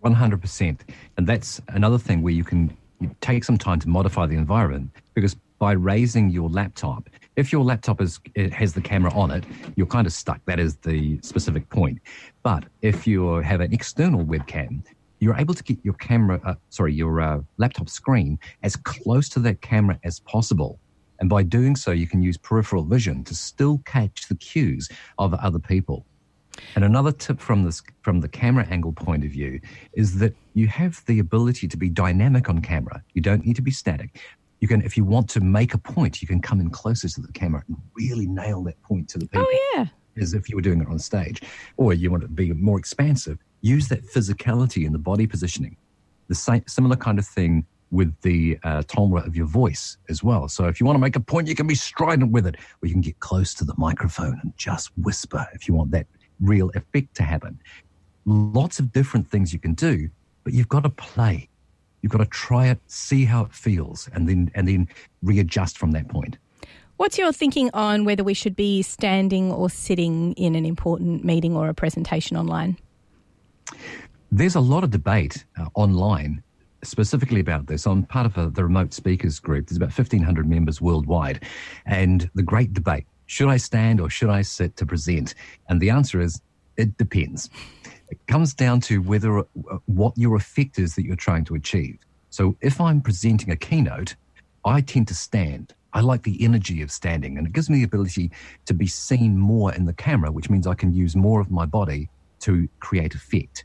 One 0.00 0.14
hundred 0.14 0.40
percent, 0.40 0.84
and 1.16 1.26
that's 1.28 1.60
another 1.68 1.98
thing 1.98 2.22
where 2.22 2.32
you 2.32 2.42
can 2.42 2.76
take 3.20 3.44
some 3.44 3.58
time 3.58 3.78
to 3.80 3.88
modify 3.88 4.26
the 4.26 4.36
environment 4.36 4.90
because 5.14 5.36
by 5.58 5.72
raising 5.72 6.30
your 6.30 6.48
laptop, 6.48 7.08
if 7.36 7.52
your 7.52 7.64
laptop 7.64 8.00
is 8.00 8.20
has 8.52 8.74
the 8.74 8.80
camera 8.80 9.12
on 9.14 9.30
it, 9.30 9.44
you're 9.76 9.86
kind 9.86 10.06
of 10.06 10.12
stuck. 10.12 10.40
That 10.46 10.60
is 10.60 10.76
the 10.76 11.18
specific 11.22 11.68
point. 11.70 11.98
But 12.42 12.64
if 12.82 13.06
you 13.06 13.36
have 13.36 13.60
an 13.60 13.72
external 13.72 14.24
webcam, 14.24 14.82
you're 15.20 15.36
able 15.36 15.54
to 15.54 15.62
get 15.62 15.78
your 15.84 15.94
camera, 15.94 16.40
uh, 16.44 16.54
sorry, 16.70 16.92
your 16.92 17.20
uh, 17.20 17.40
laptop 17.56 17.88
screen 17.88 18.38
as 18.62 18.76
close 18.76 19.28
to 19.30 19.40
that 19.40 19.60
camera 19.60 19.98
as 20.04 20.20
possible. 20.20 20.78
And 21.20 21.28
by 21.28 21.44
doing 21.44 21.76
so, 21.76 21.92
you 21.92 22.08
can 22.08 22.20
use 22.20 22.36
peripheral 22.36 22.82
vision 22.82 23.22
to 23.24 23.34
still 23.34 23.78
catch 23.84 24.26
the 24.28 24.34
cues 24.34 24.88
of 25.18 25.32
other 25.34 25.60
people. 25.60 26.04
And 26.74 26.84
another 26.84 27.12
tip 27.12 27.38
from 27.40 27.64
this 27.64 27.82
from 28.02 28.20
the 28.20 28.28
camera 28.28 28.66
angle 28.68 28.92
point 28.92 29.24
of 29.24 29.30
view 29.30 29.60
is 29.94 30.18
that 30.18 30.34
you 30.54 30.66
have 30.66 31.02
the 31.06 31.18
ability 31.20 31.68
to 31.68 31.76
be 31.76 31.88
dynamic 31.88 32.48
on 32.48 32.60
camera. 32.60 33.02
You 33.14 33.22
don't 33.22 33.46
need 33.46 33.56
to 33.56 33.62
be 33.62 33.70
static 33.70 34.20
you 34.62 34.68
can, 34.68 34.80
if 34.82 34.96
you 34.96 35.04
want 35.04 35.28
to 35.30 35.40
make 35.40 35.74
a 35.74 35.78
point, 35.78 36.22
you 36.22 36.28
can 36.28 36.40
come 36.40 36.60
in 36.60 36.70
closer 36.70 37.08
to 37.08 37.20
the 37.20 37.32
camera 37.32 37.64
and 37.66 37.76
really 37.94 38.28
nail 38.28 38.62
that 38.62 38.80
point 38.84 39.08
to 39.08 39.18
the 39.18 39.26
people. 39.26 39.44
Oh, 39.44 39.72
yeah. 39.74 39.86
As 40.22 40.34
if 40.34 40.48
you 40.48 40.54
were 40.54 40.62
doing 40.62 40.80
it 40.80 40.86
on 40.86 41.00
stage. 41.00 41.42
Or 41.76 41.92
you 41.92 42.12
want 42.12 42.22
to 42.22 42.28
be 42.28 42.52
more 42.52 42.78
expansive, 42.78 43.38
use 43.60 43.88
that 43.88 44.04
physicality 44.04 44.86
in 44.86 44.92
the 44.92 45.00
body 45.00 45.26
positioning. 45.26 45.76
The 46.28 46.36
same, 46.36 46.62
similar 46.68 46.94
kind 46.94 47.18
of 47.18 47.26
thing 47.26 47.66
with 47.90 48.14
the 48.20 48.56
uh, 48.62 48.84
timbre 48.86 49.18
of 49.18 49.34
your 49.34 49.46
voice 49.46 49.98
as 50.08 50.22
well. 50.22 50.46
So 50.46 50.66
if 50.66 50.78
you 50.78 50.86
want 50.86 50.94
to 50.94 51.00
make 51.00 51.16
a 51.16 51.20
point, 51.20 51.48
you 51.48 51.56
can 51.56 51.66
be 51.66 51.74
strident 51.74 52.30
with 52.30 52.46
it, 52.46 52.54
or 52.80 52.86
you 52.86 52.92
can 52.92 53.00
get 53.00 53.18
close 53.18 53.54
to 53.54 53.64
the 53.64 53.74
microphone 53.76 54.38
and 54.44 54.56
just 54.56 54.96
whisper 54.96 55.44
if 55.54 55.66
you 55.66 55.74
want 55.74 55.90
that 55.90 56.06
real 56.40 56.70
effect 56.76 57.16
to 57.16 57.24
happen. 57.24 57.58
Lots 58.26 58.78
of 58.78 58.92
different 58.92 59.28
things 59.28 59.52
you 59.52 59.58
can 59.58 59.74
do, 59.74 60.08
but 60.44 60.52
you've 60.52 60.68
got 60.68 60.84
to 60.84 60.90
play. 60.90 61.48
You've 62.02 62.12
got 62.12 62.18
to 62.18 62.26
try 62.26 62.68
it, 62.68 62.80
see 62.86 63.24
how 63.24 63.44
it 63.44 63.52
feels, 63.52 64.08
and 64.12 64.28
then 64.28 64.50
and 64.54 64.68
then 64.68 64.88
readjust 65.22 65.78
from 65.78 65.92
that 65.92 66.08
point. 66.08 66.38
What's 66.98 67.18
your 67.18 67.32
thinking 67.32 67.70
on 67.72 68.04
whether 68.04 68.22
we 68.22 68.34
should 68.34 68.54
be 68.54 68.82
standing 68.82 69.50
or 69.50 69.70
sitting 69.70 70.34
in 70.34 70.54
an 70.54 70.66
important 70.66 71.24
meeting 71.24 71.56
or 71.56 71.68
a 71.68 71.74
presentation 71.74 72.36
online? 72.36 72.76
there's 74.32 74.54
a 74.54 74.60
lot 74.60 74.82
of 74.82 74.90
debate 74.90 75.44
uh, 75.58 75.66
online 75.74 76.42
specifically 76.82 77.38
about 77.38 77.66
this. 77.66 77.86
I'm 77.86 78.02
part 78.04 78.26
of 78.26 78.38
a, 78.38 78.50
the 78.50 78.64
remote 78.64 78.94
speakers 78.94 79.38
group. 79.38 79.68
There's 79.68 79.76
about 79.76 79.96
1,500 79.96 80.48
members 80.48 80.80
worldwide. 80.80 81.44
And 81.86 82.28
the 82.34 82.42
great 82.42 82.72
debate 82.72 83.06
should 83.26 83.48
I 83.48 83.58
stand 83.58 84.00
or 84.00 84.10
should 84.10 84.30
I 84.30 84.42
sit 84.42 84.76
to 84.78 84.86
present? 84.86 85.34
And 85.68 85.80
the 85.80 85.90
answer 85.90 86.20
is 86.20 86.40
it 86.76 86.96
depends. 86.96 87.50
It 88.12 88.26
comes 88.26 88.52
down 88.52 88.80
to 88.82 89.00
whether 89.00 89.38
uh, 89.38 89.44
what 89.86 90.12
your 90.18 90.36
effect 90.36 90.78
is 90.78 90.94
that 90.96 91.04
you're 91.06 91.16
trying 91.16 91.46
to 91.46 91.54
achieve. 91.54 91.98
So 92.28 92.56
if 92.60 92.78
I'm 92.78 93.00
presenting 93.00 93.50
a 93.50 93.56
keynote, 93.56 94.16
I 94.66 94.82
tend 94.82 95.08
to 95.08 95.14
stand. 95.14 95.74
I 95.94 96.00
like 96.02 96.22
the 96.22 96.44
energy 96.44 96.82
of 96.82 96.90
standing, 96.90 97.38
and 97.38 97.46
it 97.46 97.54
gives 97.54 97.70
me 97.70 97.78
the 97.78 97.84
ability 97.84 98.30
to 98.66 98.74
be 98.74 98.86
seen 98.86 99.38
more 99.38 99.72
in 99.72 99.86
the 99.86 99.94
camera, 99.94 100.30
which 100.30 100.50
means 100.50 100.66
I 100.66 100.74
can 100.74 100.92
use 100.92 101.16
more 101.16 101.40
of 101.40 101.50
my 101.50 101.64
body 101.64 102.10
to 102.40 102.68
create 102.80 103.14
effect. 103.14 103.64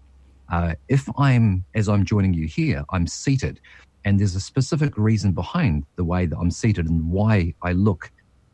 Uh, 0.49 0.75
if 0.87 1.09
I'm, 1.17 1.65
as 1.75 1.89
I'm 1.89 2.05
joining 2.05 2.33
you 2.33 2.47
here, 2.47 2.85
I'm 2.91 3.05
seated, 3.05 3.59
and 4.05 4.17
there's 4.17 4.35
a 4.35 4.39
specific 4.39 4.97
reason 4.97 5.33
behind 5.33 5.85
the 5.97 6.05
way 6.05 6.25
that 6.25 6.37
I'm 6.37 6.51
seated 6.51 6.87
and 6.87 7.11
why 7.11 7.53
I 7.61 7.73
look 7.73 8.11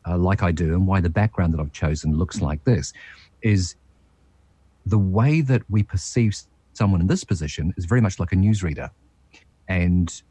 uh, 0.07 0.17
like 0.17 0.41
I 0.41 0.51
do, 0.51 0.73
and 0.73 0.87
why 0.87 1.01
the 1.01 1.09
background 1.09 1.53
that 1.53 1.59
I've 1.59 1.71
chosen 1.71 2.17
looks 2.17 2.41
like 2.41 2.63
this, 2.63 2.93
is 3.43 3.75
the 4.85 4.97
way 4.97 5.41
that 5.41 5.61
we 5.69 5.83
perceive 5.83 6.35
someone 6.73 7.01
in 7.01 7.07
this 7.07 7.23
position 7.23 7.73
is 7.77 7.85
very 7.85 8.01
much 8.01 8.19
like 8.19 8.31
a 8.31 8.35
newsreader. 8.35 8.89
And 9.67 10.21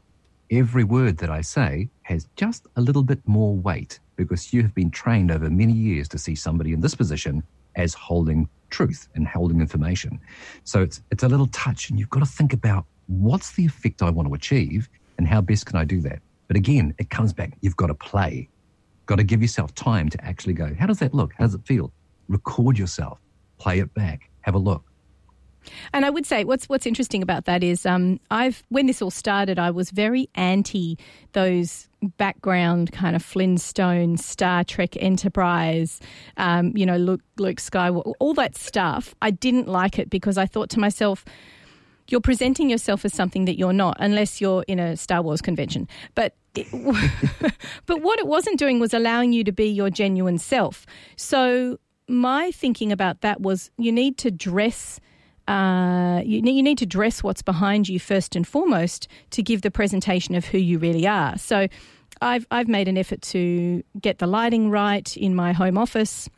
every 0.51 0.83
word 0.83 1.17
that 1.17 1.29
I 1.29 1.41
say 1.41 1.89
has 2.03 2.27
just 2.35 2.67
a 2.75 2.81
little 2.81 3.03
bit 3.03 3.19
more 3.25 3.55
weight 3.55 3.99
because 4.15 4.53
you 4.53 4.61
have 4.61 4.75
been 4.75 4.91
trained 4.91 5.31
over 5.31 5.49
many 5.49 5.73
years 5.73 6.07
to 6.09 6.17
see 6.17 6.35
somebody 6.35 6.73
in 6.73 6.81
this 6.81 6.95
position 6.95 7.43
as 7.75 7.93
holding 7.93 8.47
truth 8.69 9.07
and 9.15 9.27
holding 9.27 9.61
information. 9.61 10.19
So 10.63 10.81
it's 10.81 11.01
it's 11.11 11.23
a 11.23 11.27
little 11.27 11.47
touch 11.47 11.89
and 11.89 11.99
you've 11.99 12.09
got 12.09 12.19
to 12.19 12.25
think 12.25 12.53
about 12.53 12.85
what's 13.07 13.51
the 13.53 13.65
effect 13.65 14.01
I 14.01 14.09
want 14.09 14.27
to 14.27 14.33
achieve 14.33 14.89
and 15.17 15.27
how 15.27 15.41
best 15.41 15.65
can 15.65 15.77
I 15.77 15.85
do 15.85 16.01
that. 16.01 16.19
But 16.47 16.57
again, 16.57 16.93
it 16.97 17.09
comes 17.09 17.33
back 17.33 17.53
you've 17.61 17.77
got 17.77 17.87
to 17.87 17.95
play. 17.95 18.49
Got 19.05 19.17
to 19.17 19.23
give 19.23 19.41
yourself 19.41 19.73
time 19.75 20.09
to 20.09 20.23
actually 20.23 20.53
go, 20.53 20.73
how 20.79 20.85
does 20.85 20.99
that 20.99 21.13
look? 21.13 21.33
How 21.37 21.45
does 21.45 21.55
it 21.55 21.65
feel? 21.65 21.91
Record 22.29 22.77
yourself, 22.77 23.19
play 23.57 23.79
it 23.79 23.93
back, 23.93 24.29
have 24.43 24.55
a 24.55 24.59
look. 24.59 24.83
And 25.93 26.05
I 26.05 26.09
would 26.09 26.25
say 26.25 26.43
what's 26.43 26.67
what's 26.69 26.85
interesting 26.85 27.21
about 27.21 27.45
that 27.45 27.63
is 27.63 27.85
um, 27.85 28.19
I've 28.31 28.63
when 28.69 28.85
this 28.85 29.01
all 29.01 29.11
started, 29.11 29.59
I 29.59 29.71
was 29.71 29.91
very 29.91 30.29
anti 30.35 30.97
those 31.33 31.87
background 32.17 32.91
kind 32.91 33.15
of 33.15 33.23
Flintstone, 33.23 34.17
Star 34.17 34.63
Trek, 34.63 34.97
Enterprise, 35.01 36.01
um, 36.37 36.75
you 36.75 36.85
know, 36.85 36.97
Luke, 36.97 37.21
Luke 37.37 37.57
Skywalker, 37.57 38.13
all 38.19 38.33
that 38.33 38.55
stuff. 38.55 39.15
I 39.21 39.31
didn't 39.31 39.67
like 39.67 39.99
it 39.99 40.09
because 40.09 40.37
I 40.37 40.45
thought 40.45 40.69
to 40.71 40.79
myself. 40.79 41.25
You're 42.09 42.19
presenting 42.19 42.69
yourself 42.69 43.05
as 43.05 43.13
something 43.13 43.45
that 43.45 43.57
you're 43.57 43.71
not, 43.71 43.95
unless 43.97 44.41
you're 44.41 44.63
in 44.67 44.77
a 44.77 44.97
Star 44.97 45.21
Wars 45.21 45.41
convention. 45.41 45.87
But 46.15 46.35
it, 46.53 46.67
but 47.85 48.01
what 48.01 48.19
it 48.19 48.27
wasn't 48.27 48.59
doing 48.59 48.81
was 48.81 48.93
allowing 48.93 49.31
you 49.31 49.45
to 49.45 49.53
be 49.53 49.67
your 49.69 49.89
genuine 49.89 50.37
self. 50.37 50.85
So 51.15 51.79
my 52.07 52.51
thinking 52.51 52.91
about 52.91 53.21
that 53.21 53.41
was 53.41 53.71
you 53.77 53.91
need 53.91 54.17
to 54.19 54.31
dress 54.31 54.99
uh, 55.47 56.21
you, 56.23 56.41
you 56.41 56.63
need 56.63 56.77
to 56.77 56.85
dress 56.85 57.21
what's 57.21 57.41
behind 57.41 57.89
you 57.89 57.99
first 57.99 58.35
and 58.35 58.47
foremost 58.47 59.09
to 59.31 59.43
give 59.43 59.61
the 59.61 59.71
presentation 59.71 60.35
of 60.35 60.45
who 60.45 60.57
you 60.57 60.79
really 60.79 61.05
are. 61.05 61.37
So 61.37 61.67
I've, 62.21 62.47
I've 62.49 62.69
made 62.69 62.87
an 62.87 62.97
effort 62.97 63.21
to 63.23 63.83
get 63.99 64.19
the 64.19 64.27
lighting 64.27 64.69
right 64.69 65.15
in 65.17 65.35
my 65.35 65.51
home 65.51 65.77
office 65.77 66.29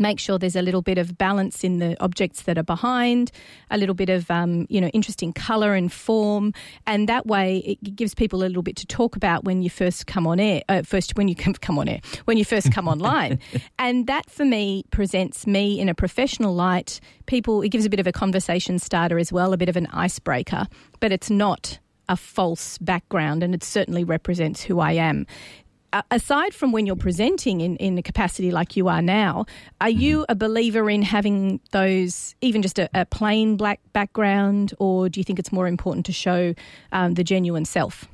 make 0.00 0.18
sure 0.18 0.38
there's 0.38 0.56
a 0.56 0.62
little 0.62 0.82
bit 0.82 0.98
of 0.98 1.16
balance 1.16 1.62
in 1.62 1.78
the 1.78 1.96
objects 2.02 2.42
that 2.42 2.58
are 2.58 2.64
behind, 2.64 3.30
a 3.70 3.78
little 3.78 3.94
bit 3.94 4.08
of 4.08 4.30
um, 4.30 4.66
you 4.68 4.80
know 4.80 4.88
interesting 4.88 5.32
color 5.32 5.74
and 5.74 5.92
form, 5.92 6.52
and 6.86 7.08
that 7.08 7.26
way 7.26 7.58
it 7.58 7.94
gives 7.94 8.14
people 8.14 8.42
a 8.42 8.48
little 8.48 8.62
bit 8.62 8.76
to 8.76 8.86
talk 8.86 9.14
about 9.14 9.44
when 9.44 9.62
you 9.62 9.70
first 9.70 10.06
come 10.06 10.26
on 10.26 10.40
air. 10.40 10.62
Uh, 10.68 10.82
first, 10.82 11.16
when 11.16 11.28
you 11.28 11.36
come 11.36 11.78
on 11.78 11.88
air, 11.88 12.00
when 12.24 12.36
you 12.36 12.44
first 12.44 12.72
come 12.72 12.88
online, 12.88 13.38
and 13.78 14.06
that 14.06 14.28
for 14.30 14.44
me 14.44 14.84
presents 14.90 15.46
me 15.46 15.78
in 15.78 15.88
a 15.88 15.94
professional 15.94 16.54
light. 16.54 17.00
People, 17.26 17.62
it 17.62 17.68
gives 17.68 17.84
a 17.84 17.90
bit 17.90 18.00
of 18.00 18.08
a 18.08 18.12
conversation 18.12 18.78
starter 18.78 19.18
as 19.18 19.32
well, 19.32 19.52
a 19.52 19.56
bit 19.56 19.68
of 19.68 19.76
an 19.76 19.86
icebreaker, 19.92 20.66
but 20.98 21.12
it's 21.12 21.30
not 21.30 21.78
a 22.08 22.16
false 22.16 22.76
background 22.78 23.44
and 23.44 23.54
it 23.54 23.62
certainly 23.62 24.02
represents 24.02 24.62
who 24.62 24.80
I 24.80 24.92
am 24.92 25.26
aside 26.10 26.54
from 26.54 26.72
when 26.72 26.86
you're 26.86 26.96
presenting 26.96 27.60
in, 27.60 27.76
in 27.76 27.98
a 27.98 28.02
capacity 28.02 28.50
like 28.50 28.76
you 28.76 28.88
are 28.88 29.02
now, 29.02 29.46
are 29.80 29.90
you 29.90 30.20
mm-hmm. 30.20 30.32
a 30.32 30.34
believer 30.34 30.88
in 30.90 31.02
having 31.02 31.60
those, 31.72 32.34
even 32.40 32.62
just 32.62 32.78
a, 32.78 32.88
a 32.94 33.04
plain 33.04 33.56
black 33.56 33.80
background, 33.92 34.74
or 34.78 35.08
do 35.08 35.20
you 35.20 35.24
think 35.24 35.38
it's 35.38 35.52
more 35.52 35.66
important 35.66 36.06
to 36.06 36.12
show 36.12 36.54
um, 36.92 37.14
the 37.14 37.24
genuine 37.24 37.64
self? 37.64 38.06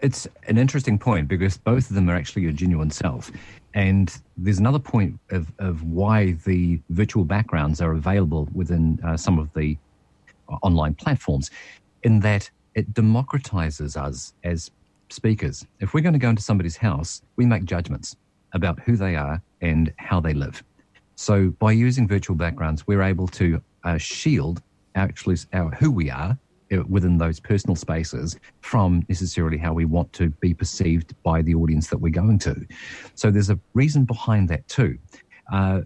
It's 0.00 0.28
an 0.46 0.58
interesting 0.58 0.98
point 0.98 1.26
because 1.26 1.56
both 1.56 1.90
of 1.90 1.96
them 1.96 2.08
are 2.08 2.14
actually 2.14 2.42
your 2.42 2.52
genuine 2.52 2.90
self. 2.90 3.32
And 3.74 4.16
there's 4.36 4.58
another 4.58 4.78
point 4.78 5.18
of, 5.30 5.52
of 5.58 5.82
why 5.82 6.32
the 6.44 6.80
virtual 6.90 7.24
backgrounds 7.24 7.80
are 7.80 7.92
available 7.92 8.48
within 8.54 9.00
uh, 9.04 9.16
some 9.16 9.38
of 9.38 9.52
the 9.54 9.76
uh, 10.48 10.56
online 10.62 10.94
platforms, 10.94 11.50
in 12.02 12.20
that 12.20 12.48
it 12.74 12.94
democratizes 12.94 13.96
us 13.96 14.34
as 14.44 14.70
speakers. 15.10 15.66
If 15.80 15.94
we're 15.94 16.00
going 16.00 16.12
to 16.12 16.18
go 16.18 16.30
into 16.30 16.42
somebody's 16.42 16.76
house, 16.76 17.22
we 17.36 17.46
make 17.46 17.64
judgments 17.64 18.16
about 18.52 18.80
who 18.80 18.96
they 18.96 19.16
are 19.16 19.42
and 19.60 19.92
how 19.96 20.20
they 20.20 20.34
live. 20.34 20.62
So 21.16 21.50
by 21.58 21.72
using 21.72 22.06
virtual 22.06 22.36
backgrounds, 22.36 22.86
we're 22.86 23.02
able 23.02 23.26
to 23.28 23.60
uh, 23.84 23.98
shield 23.98 24.62
actually 24.94 25.36
our, 25.52 25.70
who 25.70 25.90
we 25.90 26.10
are 26.10 26.38
uh, 26.72 26.82
within 26.88 27.18
those 27.18 27.40
personal 27.40 27.76
spaces 27.76 28.38
from 28.60 29.04
necessarily 29.08 29.58
how 29.58 29.72
we 29.72 29.84
want 29.84 30.12
to 30.12 30.30
be 30.40 30.54
perceived 30.54 31.14
by 31.22 31.42
the 31.42 31.54
audience 31.54 31.88
that 31.88 31.98
we're 31.98 32.12
going 32.12 32.38
to. 32.38 32.66
So 33.14 33.30
there's 33.30 33.50
a 33.50 33.58
reason 33.74 34.04
behind 34.04 34.48
that 34.50 34.66
too. 34.68 34.98
Uh, 35.52 35.80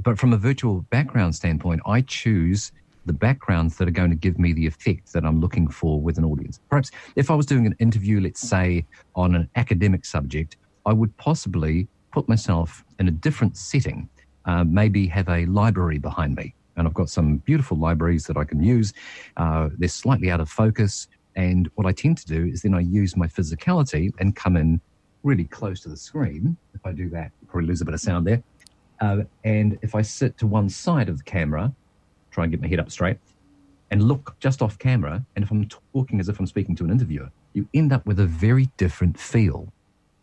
but 0.00 0.18
from 0.18 0.32
a 0.32 0.36
virtual 0.36 0.82
background 0.90 1.34
standpoint, 1.34 1.80
I 1.86 2.02
choose 2.02 2.72
the 3.08 3.12
backgrounds 3.12 3.76
that 3.78 3.88
are 3.88 3.92
going 3.92 4.10
to 4.10 4.16
give 4.16 4.38
me 4.38 4.52
the 4.52 4.66
effect 4.66 5.12
that 5.12 5.24
I'm 5.24 5.40
looking 5.40 5.66
for 5.66 6.00
with 6.00 6.18
an 6.18 6.24
audience. 6.24 6.60
Perhaps 6.70 6.92
if 7.16 7.30
I 7.30 7.34
was 7.34 7.46
doing 7.46 7.66
an 7.66 7.74
interview, 7.80 8.20
let's 8.20 8.40
say 8.40 8.86
on 9.16 9.34
an 9.34 9.48
academic 9.56 10.04
subject, 10.04 10.56
I 10.86 10.92
would 10.92 11.16
possibly 11.16 11.88
put 12.12 12.28
myself 12.28 12.84
in 13.00 13.08
a 13.08 13.10
different 13.10 13.56
setting, 13.56 14.08
uh, 14.44 14.64
maybe 14.64 15.06
have 15.08 15.28
a 15.28 15.46
library 15.46 15.98
behind 15.98 16.36
me. 16.36 16.54
And 16.76 16.86
I've 16.86 16.94
got 16.94 17.10
some 17.10 17.38
beautiful 17.38 17.76
libraries 17.76 18.24
that 18.26 18.36
I 18.36 18.44
can 18.44 18.62
use. 18.62 18.92
Uh, 19.36 19.70
they're 19.78 19.88
slightly 19.88 20.30
out 20.30 20.40
of 20.40 20.48
focus. 20.48 21.08
And 21.34 21.68
what 21.74 21.86
I 21.86 21.92
tend 21.92 22.18
to 22.18 22.26
do 22.26 22.46
is 22.46 22.62
then 22.62 22.74
I 22.74 22.80
use 22.80 23.16
my 23.16 23.26
physicality 23.26 24.12
and 24.20 24.36
come 24.36 24.56
in 24.56 24.80
really 25.24 25.44
close 25.44 25.80
to 25.80 25.88
the 25.88 25.96
screen. 25.96 26.56
If 26.74 26.86
I 26.86 26.92
do 26.92 27.08
that, 27.10 27.32
probably 27.48 27.66
lose 27.68 27.80
a 27.80 27.84
bit 27.84 27.94
of 27.94 28.00
sound 28.00 28.26
there. 28.26 28.42
Uh, 29.00 29.22
and 29.44 29.78
if 29.82 29.94
I 29.94 30.02
sit 30.02 30.38
to 30.38 30.46
one 30.46 30.68
side 30.68 31.08
of 31.08 31.18
the 31.18 31.24
camera, 31.24 31.72
try 32.38 32.44
and 32.44 32.52
get 32.52 32.60
my 32.60 32.68
head 32.68 32.78
up 32.78 32.88
straight 32.88 33.18
and 33.90 34.00
look 34.04 34.36
just 34.38 34.62
off 34.62 34.78
camera. 34.78 35.24
And 35.34 35.44
if 35.44 35.50
I'm 35.50 35.66
talking 35.92 36.20
as 36.20 36.28
if 36.28 36.38
I'm 36.38 36.46
speaking 36.46 36.76
to 36.76 36.84
an 36.84 36.90
interviewer, 36.90 37.30
you 37.52 37.68
end 37.74 37.92
up 37.92 38.06
with 38.06 38.20
a 38.20 38.26
very 38.26 38.68
different 38.76 39.18
feel 39.18 39.72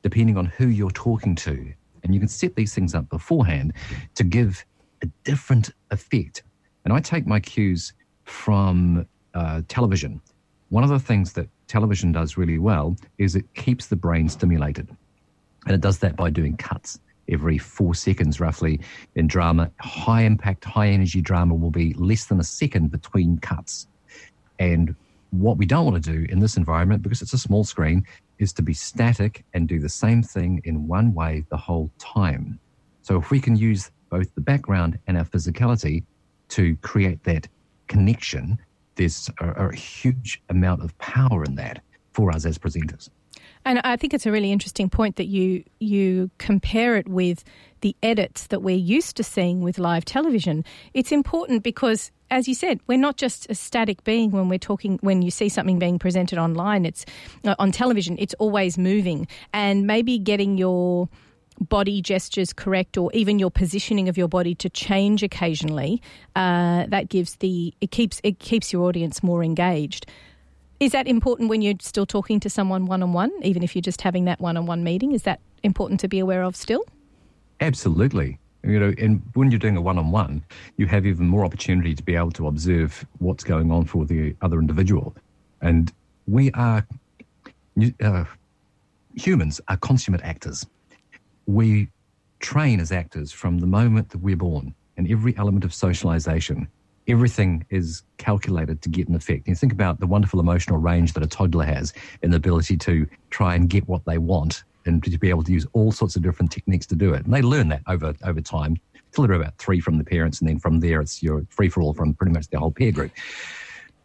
depending 0.01 0.37
on 0.37 0.45
who 0.45 0.67
you're 0.67 0.91
talking 0.91 1.35
to. 1.35 1.73
And 2.03 2.13
you 2.13 2.19
can 2.21 2.29
set 2.29 2.55
these 2.55 2.73
things 2.73 2.95
up 2.95 3.09
beforehand 3.09 3.73
to 4.13 4.23
give 4.23 4.63
a 5.01 5.07
different 5.25 5.71
effect. 5.91 6.43
And 6.85 6.93
I 6.93 7.01
take 7.01 7.27
my 7.27 7.41
cues 7.41 7.91
from 8.23 9.05
uh, 9.33 9.63
television. 9.67 10.21
One 10.69 10.83
of 10.85 10.89
the 10.89 10.99
things 10.99 11.33
that 11.33 11.49
television 11.67 12.13
does 12.13 12.37
really 12.37 12.59
well 12.59 12.95
is 13.17 13.35
it 13.35 13.51
keeps 13.55 13.87
the 13.87 13.97
brain 13.97 14.29
stimulated. 14.29 14.87
And 15.65 15.75
it 15.75 15.81
does 15.81 15.97
that 15.99 16.15
by 16.15 16.29
doing 16.29 16.55
cuts 16.55 16.99
every 17.29 17.57
four 17.57 17.95
seconds, 17.95 18.39
roughly, 18.39 18.79
in 19.15 19.27
drama. 19.27 19.71
High 19.79 20.21
impact, 20.21 20.63
high 20.63 20.89
energy 20.89 21.21
drama 21.21 21.55
will 21.55 21.71
be 21.71 21.93
less 21.95 22.25
than 22.25 22.39
a 22.39 22.43
second 22.43 22.91
between 22.91 23.37
cuts. 23.39 23.87
And 24.59 24.95
what 25.31 25.57
we 25.57 25.65
don't 25.65 25.85
want 25.85 26.03
to 26.03 26.11
do 26.11 26.25
in 26.31 26.39
this 26.39 26.57
environment, 26.57 27.01
because 27.01 27.21
it's 27.21 27.33
a 27.33 27.37
small 27.37 27.63
screen, 27.63 28.05
is 28.39 28.53
to 28.53 28.61
be 28.61 28.73
static 28.73 29.43
and 29.53 29.67
do 29.67 29.79
the 29.79 29.89
same 29.89 30.21
thing 30.21 30.61
in 30.65 30.87
one 30.87 31.13
way 31.13 31.45
the 31.49 31.57
whole 31.57 31.89
time. 31.99 32.59
So 33.01 33.17
if 33.17 33.31
we 33.31 33.39
can 33.39 33.55
use 33.55 33.91
both 34.09 34.33
the 34.35 34.41
background 34.41 34.99
and 35.07 35.17
our 35.17 35.25
physicality 35.25 36.03
to 36.49 36.75
create 36.77 37.23
that 37.23 37.47
connection, 37.87 38.57
there's 38.95 39.29
a, 39.39 39.49
a 39.69 39.75
huge 39.75 40.41
amount 40.49 40.83
of 40.83 40.97
power 40.97 41.43
in 41.43 41.55
that 41.55 41.81
for 42.13 42.31
us 42.31 42.45
as 42.45 42.57
presenters. 42.57 43.09
And 43.65 43.81
I 43.83 43.97
think 43.97 44.13
it's 44.13 44.27
a 44.27 44.31
really 44.31 44.51
interesting 44.51 44.89
point 44.89 45.15
that 45.15 45.25
you 45.25 45.63
you 45.79 46.29
compare 46.37 46.95
it 46.97 47.07
with 47.07 47.43
the 47.81 47.95
edits 48.03 48.47
that 48.47 48.61
we're 48.61 48.77
used 48.77 49.17
to 49.17 49.23
seeing 49.23 49.61
with 49.61 49.79
live 49.79 50.05
television. 50.05 50.63
It's 50.93 51.11
important 51.11 51.63
because 51.63 52.11
as 52.31 52.47
you 52.47 52.55
said, 52.55 52.79
we're 52.87 52.97
not 52.97 53.17
just 53.17 53.49
a 53.49 53.55
static 53.55 54.03
being 54.03 54.31
when 54.31 54.49
we're 54.49 54.59
talking 54.59 54.99
when 55.01 55.21
you 55.21 55.31
see 55.31 55.49
something 55.49 55.79
being 55.79 55.99
presented 55.99 56.37
online, 56.37 56.85
it's 56.85 57.05
uh, 57.43 57.55
on 57.59 57.71
television, 57.71 58.15
it's 58.19 58.33
always 58.35 58.77
moving 58.77 59.27
and 59.53 59.85
maybe 59.85 60.17
getting 60.19 60.57
your 60.57 61.09
body 61.59 62.01
gestures 62.01 62.51
correct 62.51 62.97
or 62.97 63.09
even 63.13 63.39
your 63.39 63.49
positioning 63.49 64.09
of 64.09 64.17
your 64.17 64.27
body 64.27 64.53
to 64.55 64.69
change 64.69 65.23
occasionally, 65.23 66.01
uh, 66.35 66.85
that 66.87 67.09
gives 67.09 67.37
the 67.37 67.73
it 67.81 67.91
keeps 67.91 68.21
it 68.23 68.39
keeps 68.39 68.73
your 68.73 68.87
audience 68.87 69.23
more 69.23 69.43
engaged. 69.43 70.05
Is 70.79 70.91
that 70.91 71.07
important 71.07 71.49
when 71.49 71.61
you're 71.61 71.75
still 71.79 72.05
talking 72.05 72.39
to 72.41 72.49
someone 72.49 72.85
one 72.85 73.01
on 73.01 73.13
one, 73.13 73.31
even 73.41 73.63
if 73.63 73.75
you're 73.75 73.81
just 73.81 74.01
having 74.01 74.25
that 74.25 74.41
one 74.41 74.57
on 74.57 74.65
one 74.65 74.83
meeting? 74.83 75.13
Is 75.13 75.23
that 75.23 75.39
important 75.63 75.99
to 76.01 76.07
be 76.09 76.19
aware 76.19 76.43
of 76.43 76.55
still? 76.55 76.83
Absolutely. 77.61 78.37
You 78.63 78.79
know, 78.79 78.93
and 78.97 79.21
when 79.35 79.51
you're 79.51 79.59
doing 79.59 79.77
a 79.77 79.81
one 79.81 79.97
on 79.97 80.11
one, 80.11 80.43
you 80.77 80.87
have 80.87 81.05
even 81.05 81.27
more 81.27 81.45
opportunity 81.45 81.93
to 81.93 82.03
be 82.03 82.15
able 82.15 82.31
to 82.31 82.47
observe 82.47 83.05
what's 83.19 83.43
going 83.43 83.71
on 83.71 83.85
for 83.85 84.05
the 84.05 84.35
other 84.41 84.59
individual. 84.59 85.15
And 85.61 85.93
we 86.27 86.51
are, 86.51 86.85
uh, 88.03 88.25
humans 89.15 89.61
are 89.69 89.77
consummate 89.77 90.23
actors. 90.23 90.65
We 91.45 91.87
train 92.39 92.79
as 92.79 92.91
actors 92.91 93.31
from 93.31 93.59
the 93.59 93.67
moment 93.67 94.09
that 94.09 94.17
we're 94.17 94.35
born, 94.35 94.73
and 94.97 95.09
every 95.09 95.37
element 95.37 95.63
of 95.63 95.73
socialization, 95.73 96.67
everything 97.07 97.65
is 97.69 98.03
calculated 98.17 98.81
to 98.81 98.89
get 98.89 99.07
an 99.07 99.15
effect. 99.15 99.47
You 99.47 99.55
think 99.55 99.71
about 99.71 99.99
the 99.99 100.07
wonderful 100.07 100.39
emotional 100.39 100.79
range 100.79 101.13
that 101.13 101.23
a 101.23 101.27
toddler 101.27 101.65
has 101.65 101.93
and 102.23 102.31
the 102.31 102.37
ability 102.37 102.77
to 102.77 103.07
try 103.29 103.55
and 103.55 103.69
get 103.69 103.87
what 103.87 104.03
they 104.05 104.17
want 104.17 104.63
and 104.85 105.03
to 105.03 105.17
be 105.17 105.29
able 105.29 105.43
to 105.43 105.51
use 105.51 105.65
all 105.73 105.91
sorts 105.91 106.15
of 106.15 106.21
different 106.21 106.51
techniques 106.51 106.85
to 106.87 106.95
do 106.95 107.13
it. 107.13 107.25
And 107.25 107.33
they 107.33 107.41
learn 107.41 107.69
that 107.69 107.81
over 107.87 108.13
over 108.23 108.41
time 108.41 108.77
till 109.11 109.25
they're 109.25 109.35
about 109.39 109.57
three 109.57 109.79
from 109.79 109.97
the 109.97 110.03
parents, 110.03 110.39
and 110.39 110.49
then 110.49 110.59
from 110.59 110.79
there 110.79 111.01
it's 111.01 111.23
your 111.23 111.45
free 111.49 111.69
for 111.69 111.81
all 111.81 111.93
from 111.93 112.13
pretty 112.13 112.33
much 112.33 112.47
the 112.49 112.59
whole 112.59 112.71
peer 112.71 112.91
group. 112.91 113.11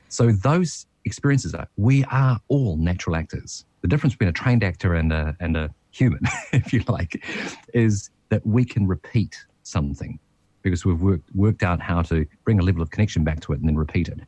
So 0.09 0.33
those 0.33 0.87
experiences 1.05 1.55
are 1.55 1.69
we 1.77 2.05
are 2.05 2.41
all 2.49 2.77
natural 2.77 3.17
actors. 3.17 3.65
The 3.83 3.89
difference 3.89 4.15
between 4.15 4.29
a 4.29 4.33
trained 4.33 4.65
actor 4.65 4.95
and 4.95 5.13
a 5.13 5.37
and 5.41 5.57
a 5.57 5.71
human, 5.91 6.21
if 6.53 6.73
you 6.73 6.83
like, 6.89 7.25
is 7.75 8.11
that 8.29 8.47
we 8.47 8.65
can 8.65 8.87
repeat 8.87 9.45
something 9.63 10.19
because 10.63 10.85
we've 10.85 11.01
worked 11.01 11.35
worked 11.35 11.63
out 11.63 11.81
how 11.81 12.03
to 12.03 12.27
bring 12.45 12.59
a 12.59 12.63
level 12.63 12.83
of 12.83 12.91
connection 12.91 13.25
back 13.25 13.41
to 13.41 13.53
it 13.53 13.61
and 13.61 13.69
then 13.69 13.77
repeat 13.77 14.09
it. 14.09 14.21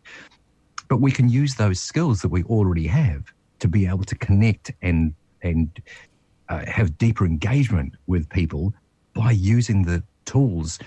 But 0.88 1.00
we 1.00 1.12
can 1.12 1.28
use 1.28 1.54
those 1.54 1.80
skills 1.80 2.20
that 2.22 2.28
we 2.28 2.42
already 2.44 2.86
have 2.86 3.32
to 3.60 3.68
be 3.68 3.86
able 3.86 4.04
to 4.04 4.16
connect 4.16 4.72
and 4.82 5.14
and 5.42 5.80
uh, 6.48 6.64
have 6.66 6.98
deeper 6.98 7.24
engagement 7.24 7.94
with 8.06 8.28
people 8.28 8.74
by 9.14 9.30
using 9.30 9.82
the 9.82 10.02
tools, 10.24 10.78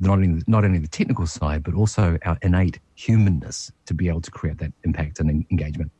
not 0.00 0.18
only, 0.18 0.42
not 0.46 0.64
only 0.64 0.78
the 0.78 0.88
technical 0.88 1.26
side, 1.26 1.62
but 1.62 1.74
also 1.74 2.18
our 2.24 2.38
innate 2.42 2.78
humanness 2.94 3.70
to 3.86 3.94
be 3.94 4.08
able 4.08 4.20
to 4.20 4.30
create 4.30 4.58
that 4.58 4.72
impact 4.84 5.20
and 5.20 5.44
engagement. 5.50 5.90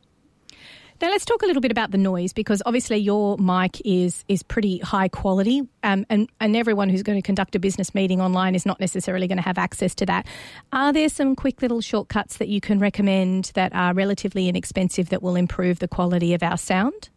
Now 1.01 1.09
let's 1.09 1.25
talk 1.25 1.41
a 1.41 1.45
little 1.45 1.61
bit 1.61 1.71
about 1.71 1.91
the 1.91 1.97
noise 1.97 2.33
because 2.33 2.61
obviously 2.65 2.97
your 2.97 3.37
mic 3.37 3.81
is 3.83 4.23
is 4.27 4.43
pretty 4.43 4.79
high 4.79 5.07
quality, 5.07 5.67
um, 5.83 6.05
and 6.09 6.29
and 6.39 6.55
everyone 6.55 6.89
who's 6.89 7.03
going 7.03 7.17
to 7.17 7.21
conduct 7.21 7.55
a 7.55 7.59
business 7.59 7.93
meeting 7.93 8.21
online 8.21 8.55
is 8.55 8.65
not 8.65 8.79
necessarily 8.79 9.27
going 9.27 9.37
to 9.37 9.43
have 9.43 9.57
access 9.57 9.93
to 9.95 10.05
that. 10.05 10.27
Are 10.71 10.93
there 10.93 11.09
some 11.09 11.35
quick 11.35 11.61
little 11.61 11.81
shortcuts 11.81 12.37
that 12.37 12.47
you 12.47 12.61
can 12.61 12.79
recommend 12.79 13.51
that 13.55 13.73
are 13.73 13.93
relatively 13.93 14.47
inexpensive 14.47 15.09
that 15.09 15.21
will 15.21 15.35
improve 15.35 15.79
the 15.79 15.87
quality 15.87 16.33
of 16.33 16.43
our 16.43 16.57
sound? 16.57 17.09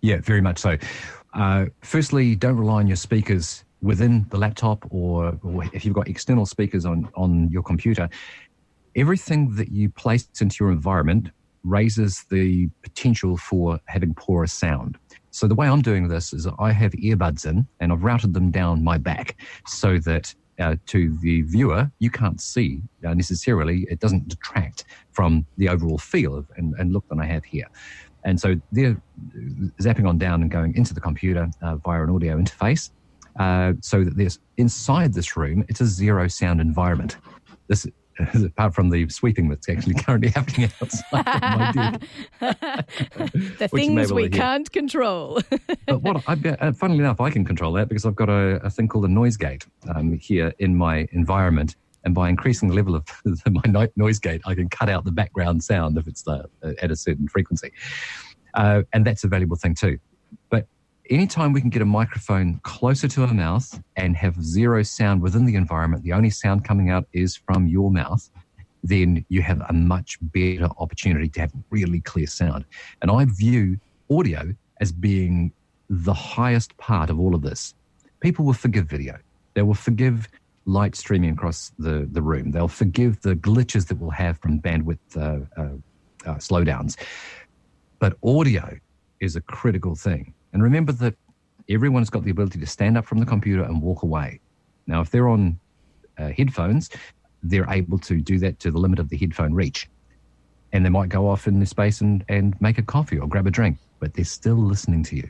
Yeah, 0.00 0.18
very 0.20 0.40
much 0.40 0.58
so. 0.58 0.76
Uh, 1.34 1.66
firstly, 1.80 2.34
don't 2.34 2.56
rely 2.56 2.80
on 2.80 2.86
your 2.86 2.96
speakers 2.96 3.64
within 3.80 4.26
the 4.30 4.38
laptop 4.38 4.84
or, 4.90 5.38
or 5.42 5.64
if 5.72 5.84
you've 5.84 5.94
got 5.94 6.08
external 6.08 6.46
speakers 6.46 6.84
on, 6.84 7.08
on 7.14 7.50
your 7.50 7.62
computer. 7.62 8.08
Everything 8.94 9.54
that 9.56 9.72
you 9.72 9.88
place 9.88 10.28
into 10.40 10.56
your 10.60 10.70
environment 10.70 11.30
raises 11.64 12.24
the 12.30 12.68
potential 12.82 13.36
for 13.36 13.78
having 13.86 14.14
poorer 14.14 14.46
sound. 14.46 14.98
So 15.30 15.46
the 15.46 15.54
way 15.54 15.66
I'm 15.66 15.82
doing 15.82 16.08
this 16.08 16.32
is 16.32 16.46
I 16.58 16.72
have 16.72 16.92
earbuds 16.92 17.46
in 17.46 17.66
and 17.80 17.92
I've 17.92 18.02
routed 18.02 18.34
them 18.34 18.50
down 18.50 18.84
my 18.84 18.98
back 18.98 19.36
so 19.66 19.98
that 19.98 20.34
uh, 20.58 20.76
to 20.86 21.16
the 21.22 21.42
viewer, 21.42 21.90
you 21.98 22.10
can't 22.10 22.40
see 22.40 22.82
uh, 23.06 23.14
necessarily. 23.14 23.86
It 23.90 24.00
doesn't 24.00 24.28
detract 24.28 24.84
from 25.10 25.46
the 25.56 25.68
overall 25.68 25.98
feel 25.98 26.36
of, 26.36 26.46
and, 26.56 26.74
and 26.78 26.92
look 26.92 27.08
that 27.08 27.18
I 27.18 27.24
have 27.24 27.44
here. 27.44 27.66
And 28.24 28.38
so 28.38 28.60
they're 28.70 29.00
zapping 29.80 30.06
on 30.06 30.18
down 30.18 30.42
and 30.42 30.50
going 30.50 30.76
into 30.76 30.94
the 30.94 31.00
computer 31.00 31.48
uh, 31.62 31.76
via 31.76 32.02
an 32.04 32.10
audio 32.10 32.36
interface. 32.36 32.90
Uh, 33.38 33.72
so 33.80 34.04
that 34.04 34.16
there's 34.16 34.38
inside 34.58 35.14
this 35.14 35.36
room, 35.36 35.64
it's 35.68 35.80
a 35.80 35.86
zero 35.86 36.28
sound 36.28 36.60
environment. 36.60 37.16
This, 37.68 37.86
apart 38.34 38.74
from 38.74 38.90
the 38.90 39.08
sweeping 39.08 39.48
that's 39.48 39.68
actually 39.68 39.94
currently 40.04 40.30
happening 40.30 40.70
outside 40.80 42.00
the 43.58 43.68
things 43.68 44.12
we 44.12 44.28
can't 44.28 44.70
control. 44.72 45.40
but 45.86 46.02
what 46.02 46.22
I, 46.26 46.36
uh, 46.60 46.72
funnily 46.72 47.00
enough, 47.00 47.20
I 47.20 47.30
can 47.30 47.44
control 47.44 47.72
that 47.74 47.88
because 47.88 48.04
I've 48.04 48.16
got 48.16 48.28
a, 48.28 48.60
a 48.64 48.70
thing 48.70 48.88
called 48.88 49.04
a 49.04 49.08
noise 49.08 49.36
gate 49.36 49.66
um, 49.94 50.18
here 50.18 50.52
in 50.58 50.76
my 50.76 51.06
environment. 51.12 51.76
And 52.04 52.14
by 52.14 52.28
increasing 52.28 52.68
the 52.68 52.74
level 52.74 52.96
of 52.96 53.06
my 53.48 53.88
noise 53.96 54.18
gate, 54.18 54.42
I 54.44 54.54
can 54.54 54.68
cut 54.68 54.88
out 54.88 55.04
the 55.04 55.12
background 55.12 55.62
sound 55.62 55.96
if 55.96 56.08
it's 56.08 56.22
the, 56.22 56.48
uh, 56.62 56.72
at 56.80 56.90
a 56.90 56.96
certain 56.96 57.28
frequency. 57.28 57.72
Uh, 58.54 58.82
and 58.92 59.06
that's 59.06 59.24
a 59.24 59.28
valuable 59.28 59.56
thing 59.56 59.74
too. 59.74 59.98
Anytime 61.10 61.52
we 61.52 61.60
can 61.60 61.70
get 61.70 61.82
a 61.82 61.86
microphone 61.86 62.60
closer 62.62 63.08
to 63.08 63.22
our 63.24 63.34
mouth 63.34 63.82
and 63.96 64.16
have 64.16 64.40
zero 64.40 64.84
sound 64.84 65.20
within 65.20 65.46
the 65.46 65.56
environment, 65.56 66.04
the 66.04 66.12
only 66.12 66.30
sound 66.30 66.64
coming 66.64 66.90
out 66.90 67.06
is 67.12 67.34
from 67.34 67.66
your 67.66 67.90
mouth, 67.90 68.30
then 68.84 69.24
you 69.28 69.42
have 69.42 69.60
a 69.68 69.72
much 69.72 70.18
better 70.22 70.68
opportunity 70.78 71.28
to 71.28 71.40
have 71.40 71.52
really 71.70 72.00
clear 72.00 72.26
sound. 72.28 72.64
And 73.00 73.10
I 73.10 73.24
view 73.24 73.80
audio 74.10 74.54
as 74.80 74.92
being 74.92 75.52
the 75.90 76.14
highest 76.14 76.76
part 76.76 77.10
of 77.10 77.18
all 77.18 77.34
of 77.34 77.42
this. 77.42 77.74
People 78.20 78.44
will 78.44 78.52
forgive 78.52 78.86
video. 78.86 79.18
They 79.54 79.62
will 79.62 79.74
forgive 79.74 80.28
light 80.66 80.94
streaming 80.94 81.30
across 81.30 81.72
the, 81.78 82.08
the 82.12 82.22
room. 82.22 82.52
They'll 82.52 82.68
forgive 82.68 83.20
the 83.22 83.34
glitches 83.34 83.88
that 83.88 83.98
we'll 83.98 84.10
have 84.10 84.38
from 84.38 84.60
bandwidth 84.60 84.98
uh, 85.16 85.60
uh, 85.60 85.64
uh, 86.24 86.36
slowdowns. 86.36 86.96
But 87.98 88.16
audio 88.24 88.78
is 89.20 89.34
a 89.34 89.40
critical 89.40 89.96
thing. 89.96 90.34
And 90.52 90.62
remember 90.62 90.92
that 90.92 91.14
everyone's 91.68 92.10
got 92.10 92.24
the 92.24 92.30
ability 92.30 92.58
to 92.60 92.66
stand 92.66 92.98
up 92.98 93.06
from 93.06 93.18
the 93.18 93.26
computer 93.26 93.62
and 93.62 93.80
walk 93.80 94.02
away. 94.02 94.40
Now, 94.86 95.00
if 95.00 95.10
they're 95.10 95.28
on 95.28 95.58
uh, 96.18 96.28
headphones, 96.28 96.90
they're 97.42 97.68
able 97.70 97.98
to 97.98 98.20
do 98.20 98.38
that 98.38 98.58
to 98.60 98.70
the 98.70 98.78
limit 98.78 98.98
of 98.98 99.08
the 99.08 99.16
headphone 99.16 99.54
reach. 99.54 99.88
And 100.72 100.84
they 100.84 100.90
might 100.90 101.08
go 101.08 101.28
off 101.28 101.46
in 101.46 101.60
the 101.60 101.66
space 101.66 102.00
and, 102.00 102.24
and 102.28 102.58
make 102.60 102.78
a 102.78 102.82
coffee 102.82 103.18
or 103.18 103.28
grab 103.28 103.46
a 103.46 103.50
drink, 103.50 103.78
but 104.00 104.14
they're 104.14 104.24
still 104.24 104.56
listening 104.56 105.02
to 105.04 105.16
you. 105.16 105.28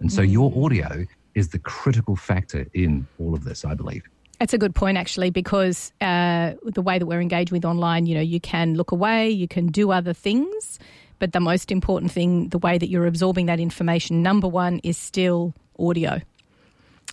And 0.00 0.12
so 0.12 0.22
mm. 0.22 0.30
your 0.30 0.64
audio 0.64 1.06
is 1.34 1.48
the 1.48 1.58
critical 1.58 2.16
factor 2.16 2.66
in 2.74 3.06
all 3.18 3.34
of 3.34 3.44
this, 3.44 3.64
I 3.64 3.74
believe. 3.74 4.02
It's 4.38 4.52
a 4.52 4.58
good 4.58 4.74
point, 4.74 4.98
actually, 4.98 5.30
because 5.30 5.92
uh, 6.02 6.52
the 6.64 6.82
way 6.82 6.98
that 6.98 7.06
we're 7.06 7.22
engaged 7.22 7.52
with 7.52 7.64
online, 7.64 8.04
you 8.04 8.14
know, 8.14 8.20
you 8.20 8.38
can 8.38 8.74
look 8.74 8.92
away, 8.92 9.30
you 9.30 9.48
can 9.48 9.68
do 9.68 9.92
other 9.92 10.12
things, 10.12 10.78
but 11.18 11.32
the 11.32 11.40
most 11.40 11.70
important 11.70 12.12
thing, 12.12 12.48
the 12.48 12.58
way 12.58 12.78
that 12.78 12.88
you're 12.88 13.06
absorbing 13.06 13.46
that 13.46 13.60
information, 13.60 14.22
number 14.22 14.48
one, 14.48 14.80
is 14.82 14.96
still 14.96 15.54
audio. 15.78 16.20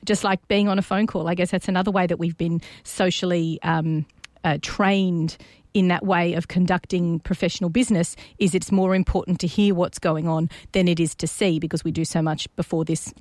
Just 0.05 0.23
like 0.23 0.45
being 0.47 0.67
on 0.67 0.77
a 0.77 0.81
phone 0.81 1.07
call, 1.07 1.27
I 1.27 1.35
guess 1.35 1.51
that's 1.51 1.67
another 1.67 1.91
way 1.91 2.07
that 2.07 2.17
we've 2.17 2.37
been 2.37 2.61
socially 2.83 3.59
um, 3.63 4.05
uh, 4.43 4.57
trained 4.61 5.37
in 5.73 5.87
that 5.87 6.05
way 6.05 6.33
of 6.33 6.47
conducting 6.47 7.19
professional 7.19 7.69
business 7.69 8.15
is 8.37 8.53
it's 8.53 8.71
more 8.71 8.93
important 8.93 9.39
to 9.39 9.47
hear 9.47 9.73
what's 9.73 9.99
going 9.99 10.27
on 10.27 10.49
than 10.71 10.87
it 10.87 10.99
is 10.99 11.15
to 11.15 11.27
see 11.27 11.59
because 11.59 11.83
we 11.83 11.91
do 11.91 12.05
so 12.05 12.21
much 12.21 12.53
before 12.55 12.85
this 12.85 13.13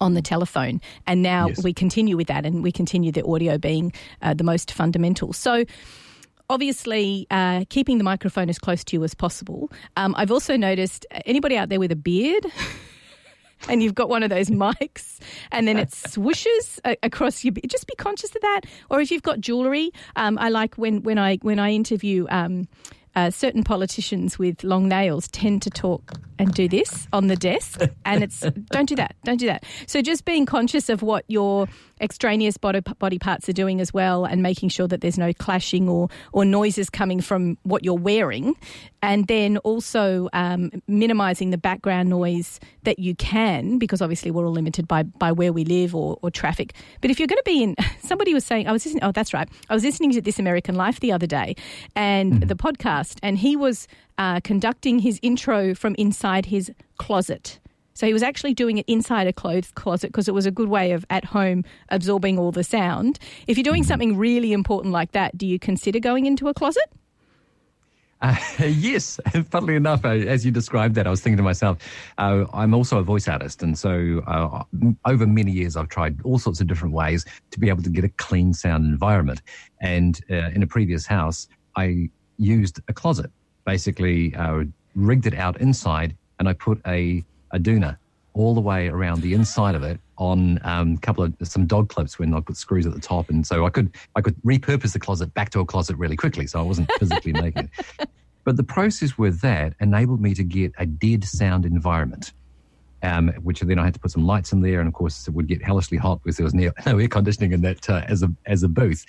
on 0.00 0.14
the 0.14 0.22
telephone. 0.22 0.80
And 1.06 1.22
now 1.22 1.48
yes. 1.48 1.62
we 1.62 1.72
continue 1.72 2.16
with 2.16 2.26
that 2.26 2.44
and 2.44 2.62
we 2.62 2.72
continue 2.72 3.12
the 3.12 3.24
audio 3.24 3.56
being 3.56 3.92
uh, 4.20 4.34
the 4.34 4.44
most 4.44 4.72
fundamental. 4.72 5.32
So, 5.32 5.64
obviously 6.50 7.26
uh, 7.30 7.64
keeping 7.68 7.98
the 7.98 8.04
microphone 8.04 8.48
as 8.48 8.58
close 8.58 8.84
to 8.84 8.96
you 8.96 9.04
as 9.04 9.14
possible. 9.14 9.70
Um, 9.96 10.14
I've 10.16 10.30
also 10.30 10.56
noticed 10.56 11.06
uh, 11.10 11.20
anybody 11.26 11.56
out 11.56 11.68
there 11.68 11.80
with 11.80 11.92
a 11.92 11.96
beard. 11.96 12.46
and 13.68 13.82
you've 13.82 13.94
got 13.94 14.08
one 14.08 14.22
of 14.22 14.30
those 14.30 14.50
mics, 14.50 15.18
and 15.50 15.66
then 15.68 15.78
it 15.78 15.90
swooshes 15.90 16.80
across 17.02 17.44
your. 17.44 17.52
Just 17.66 17.86
be 17.86 17.94
conscious 17.96 18.34
of 18.34 18.42
that. 18.42 18.62
Or 18.90 19.00
if 19.00 19.10
you've 19.10 19.22
got 19.22 19.40
jewelry, 19.40 19.90
um, 20.16 20.38
I 20.38 20.48
like 20.48 20.76
when 20.76 21.02
when 21.02 21.18
I 21.18 21.36
when 21.42 21.58
I 21.58 21.70
interview. 21.70 22.26
Um, 22.30 22.68
uh, 23.14 23.30
certain 23.30 23.62
politicians 23.62 24.38
with 24.38 24.64
long 24.64 24.88
nails 24.88 25.28
tend 25.28 25.60
to 25.60 25.68
talk 25.68 26.12
and 26.38 26.54
do 26.54 26.66
this 26.66 27.06
on 27.12 27.26
the 27.26 27.36
desk, 27.36 27.82
and 28.06 28.22
it's 28.22 28.40
don't 28.70 28.88
do 28.88 28.96
that, 28.96 29.14
don't 29.24 29.36
do 29.36 29.46
that. 29.46 29.64
So 29.86 30.00
just 30.00 30.24
being 30.24 30.46
conscious 30.46 30.88
of 30.88 31.02
what 31.02 31.24
your 31.28 31.68
extraneous 32.00 32.56
body, 32.56 32.80
body 32.98 33.18
parts 33.18 33.48
are 33.48 33.52
doing 33.52 33.80
as 33.80 33.92
well, 33.92 34.24
and 34.24 34.42
making 34.42 34.68
sure 34.68 34.88
that 34.88 35.00
there's 35.00 35.18
no 35.18 35.32
clashing 35.32 35.88
or 35.88 36.08
or 36.32 36.44
noises 36.44 36.90
coming 36.90 37.20
from 37.20 37.58
what 37.62 37.84
you're 37.84 37.94
wearing, 37.94 38.54
and 39.02 39.26
then 39.26 39.58
also 39.58 40.28
um, 40.32 40.70
minimizing 40.88 41.50
the 41.50 41.58
background 41.58 42.08
noise 42.08 42.60
that 42.84 42.98
you 42.98 43.14
can, 43.14 43.78
because 43.78 44.02
obviously 44.02 44.30
we're 44.30 44.46
all 44.46 44.52
limited 44.52 44.88
by 44.88 45.02
by 45.02 45.32
where 45.32 45.52
we 45.52 45.64
live 45.64 45.94
or, 45.94 46.18
or 46.22 46.30
traffic. 46.30 46.74
But 47.00 47.10
if 47.10 47.18
you're 47.18 47.28
going 47.28 47.38
to 47.38 47.42
be 47.44 47.62
in, 47.62 47.76
somebody 48.02 48.34
was 48.34 48.44
saying, 48.44 48.68
I 48.68 48.72
was 48.72 48.84
listening. 48.84 49.04
Oh, 49.04 49.12
that's 49.12 49.32
right. 49.32 49.48
I 49.68 49.74
was 49.74 49.84
listening 49.84 50.12
to 50.12 50.20
This 50.20 50.38
American 50.38 50.74
Life 50.74 51.00
the 51.00 51.12
other 51.12 51.26
day, 51.26 51.56
and 51.94 52.32
mm-hmm. 52.32 52.46
the 52.46 52.56
podcast, 52.56 53.18
and 53.22 53.38
he 53.38 53.56
was 53.56 53.86
uh, 54.18 54.40
conducting 54.40 54.98
his 54.98 55.18
intro 55.22 55.74
from 55.74 55.94
inside 55.96 56.46
his 56.46 56.70
closet. 56.98 57.58
So 57.94 58.06
he 58.06 58.12
was 58.12 58.22
actually 58.22 58.54
doing 58.54 58.78
it 58.78 58.84
inside 58.88 59.26
a 59.26 59.32
clothes 59.32 59.70
closet 59.74 60.08
because 60.08 60.28
it 60.28 60.34
was 60.34 60.46
a 60.46 60.50
good 60.50 60.68
way 60.68 60.92
of 60.92 61.04
at 61.10 61.26
home 61.26 61.64
absorbing 61.88 62.38
all 62.38 62.52
the 62.52 62.64
sound. 62.64 63.18
If 63.46 63.56
you're 63.56 63.64
doing 63.64 63.84
something 63.84 64.16
really 64.16 64.52
important 64.52 64.92
like 64.92 65.12
that, 65.12 65.36
do 65.36 65.46
you 65.46 65.58
consider 65.58 66.00
going 66.00 66.26
into 66.26 66.48
a 66.48 66.54
closet? 66.54 66.84
Uh, 68.22 68.36
yes, 68.60 69.20
funnily 69.50 69.74
enough, 69.74 70.04
uh, 70.04 70.10
as 70.10 70.46
you 70.46 70.52
described 70.52 70.94
that, 70.94 71.06
I 71.06 71.10
was 71.10 71.20
thinking 71.20 71.36
to 71.36 71.42
myself, 71.42 71.78
uh, 72.18 72.44
I'm 72.52 72.72
also 72.72 72.98
a 72.98 73.02
voice 73.02 73.28
artist. 73.28 73.62
And 73.62 73.76
so 73.76 74.22
uh, 74.26 74.62
over 75.04 75.26
many 75.26 75.50
years, 75.50 75.76
I've 75.76 75.88
tried 75.88 76.20
all 76.22 76.38
sorts 76.38 76.60
of 76.60 76.68
different 76.68 76.94
ways 76.94 77.26
to 77.50 77.60
be 77.60 77.68
able 77.68 77.82
to 77.82 77.90
get 77.90 78.04
a 78.04 78.08
clean 78.10 78.54
sound 78.54 78.84
environment. 78.84 79.42
And 79.80 80.20
uh, 80.30 80.50
in 80.54 80.62
a 80.62 80.66
previous 80.66 81.04
house, 81.04 81.48
I 81.76 82.08
used 82.38 82.80
a 82.88 82.92
closet, 82.92 83.30
basically 83.64 84.34
uh, 84.36 84.64
rigged 84.94 85.26
it 85.26 85.34
out 85.34 85.60
inside, 85.60 86.16
and 86.38 86.48
I 86.48 86.52
put 86.54 86.80
a, 86.86 87.24
a 87.52 87.58
doona 87.58 87.96
all 88.34 88.54
the 88.54 88.60
way 88.60 88.88
around 88.88 89.20
the 89.20 89.34
inside 89.34 89.74
of 89.74 89.82
it 89.82 90.00
on 90.16 90.58
a 90.64 90.68
um, 90.68 90.96
couple 90.98 91.24
of 91.24 91.34
some 91.42 91.66
dog 91.66 91.88
clips 91.88 92.18
when 92.18 92.32
I 92.32 92.40
put 92.40 92.56
screws 92.56 92.86
at 92.86 92.94
the 92.94 93.00
top, 93.00 93.28
and 93.28 93.46
so 93.46 93.66
I 93.66 93.70
could 93.70 93.90
I 94.16 94.20
could 94.20 94.36
repurpose 94.42 94.92
the 94.92 94.98
closet 94.98 95.32
back 95.34 95.50
to 95.50 95.60
a 95.60 95.64
closet 95.64 95.96
really 95.96 96.16
quickly, 96.16 96.46
so 96.46 96.58
I 96.58 96.62
wasn't 96.62 96.90
physically 96.98 97.32
making 97.32 97.70
it. 97.98 98.08
But 98.44 98.56
the 98.56 98.64
process 98.64 99.16
with 99.16 99.40
that 99.42 99.74
enabled 99.78 100.20
me 100.20 100.34
to 100.34 100.42
get 100.42 100.72
a 100.76 100.84
dead 100.84 101.22
sound 101.22 101.64
environment. 101.64 102.32
Um, 103.04 103.28
which 103.42 103.60
then 103.60 103.80
I 103.80 103.84
had 103.84 103.94
to 103.94 104.00
put 104.00 104.12
some 104.12 104.26
lights 104.26 104.52
in 104.52 104.62
there, 104.62 104.80
and 104.80 104.88
of 104.88 104.94
course 104.94 105.26
it 105.26 105.34
would 105.34 105.48
get 105.48 105.62
hellishly 105.62 105.98
hot 105.98 106.20
because 106.22 106.36
there 106.36 106.44
was 106.44 106.54
no, 106.54 106.70
no 106.86 106.98
air 106.98 107.08
conditioning 107.08 107.52
in 107.52 107.60
that 107.62 107.88
uh, 107.90 108.02
as 108.06 108.22
a 108.22 108.32
as 108.46 108.62
a 108.62 108.68
booth. 108.68 109.04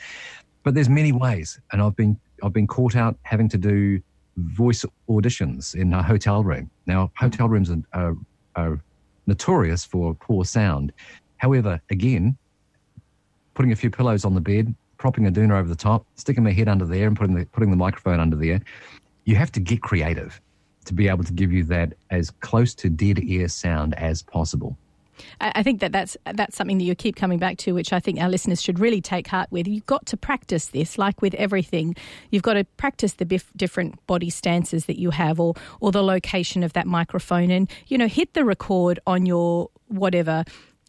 But 0.64 0.74
there's 0.74 0.90
many 0.90 1.12
ways, 1.12 1.60
and 1.72 1.82
I've 1.82 1.96
been 1.96 2.20
I've 2.44 2.54
been 2.54 2.68
caught 2.68 2.96
out 2.96 3.18
having 3.24 3.50
to 3.50 3.58
do 3.58 4.02
voice 4.38 4.84
auditions 5.10 5.76
in 5.76 5.94
a 5.94 6.02
hotel 6.02 6.44
room. 6.44 6.72
Now 6.88 7.12
hotel 7.18 7.48
rooms 7.50 7.70
are, 7.70 7.84
are, 7.94 8.16
are 8.56 8.80
notorious 9.28 9.86
for 9.86 10.14
poor 10.14 10.46
sound. 10.46 10.92
However, 11.38 11.82
again, 11.90 12.38
putting 13.54 13.72
a 13.72 13.76
few 13.76 13.90
pillows 13.90 14.26
on 14.26 14.34
the 14.34 14.42
bed, 14.42 14.74
propping 14.98 15.28
a 15.28 15.32
doona 15.32 15.60
over 15.60 15.68
the 15.68 15.76
top, 15.76 16.06
sticking 16.16 16.44
my 16.44 16.52
head 16.52 16.68
under 16.68 16.86
there, 16.86 17.08
and 17.08 17.18
putting 17.18 17.36
the 17.36 17.46
putting 17.48 17.70
the 17.70 17.76
microphone 17.76 18.20
under 18.20 18.36
there, 18.36 18.62
you 19.26 19.36
have 19.36 19.52
to 19.54 19.60
get 19.60 19.82
creative 19.82 20.40
to 20.86 20.94
be 20.94 21.08
able 21.08 21.24
to 21.24 21.34
give 21.34 21.52
you 21.52 21.64
that 21.66 21.94
as 22.10 22.30
close 22.30 22.74
to 22.76 22.90
dead 22.90 23.22
air 23.28 23.48
sound 23.48 23.96
as 23.96 24.22
possible. 24.22 24.78
I 25.40 25.64
think 25.64 25.80
that 25.82 25.92
that's 25.92 26.18
that's 26.34 26.56
something 26.56 26.78
that 26.78 26.84
you 26.84 26.96
keep 26.96 27.16
coming 27.16 27.40
back 27.40 27.58
to, 27.60 27.74
which 27.74 27.94
I 27.94 28.00
think 28.00 28.20
our 28.20 28.30
listeners 28.30 28.62
should 28.62 28.80
really 28.80 29.02
take 29.02 29.28
heart 29.28 29.52
with. 29.52 29.68
You've 29.68 29.86
got 29.86 30.06
to 30.08 30.18
practice 30.18 30.68
this, 30.68 30.98
like 30.98 31.22
with 31.22 31.34
everything. 31.36 31.96
You've 32.32 32.44
got 32.44 32.54
to 32.54 32.64
practice 32.78 33.14
the 33.14 33.26
bif- 33.26 33.52
different 33.56 34.06
body 34.08 34.30
stances 34.30 34.86
that 34.86 35.00
you 35.00 35.12
have, 35.12 35.40
or 35.40 35.56
or 35.80 35.92
the 35.92 36.04
location 36.04 36.64
of 36.64 36.74
that 36.74 36.88
microphone, 36.88 37.52
and 37.52 37.70
you 37.88 37.98
know, 37.98 38.08
hit 38.08 38.34
the 38.34 38.46
record 38.46 39.00
on 39.06 39.26
your 39.26 39.70
whatever 39.88 40.44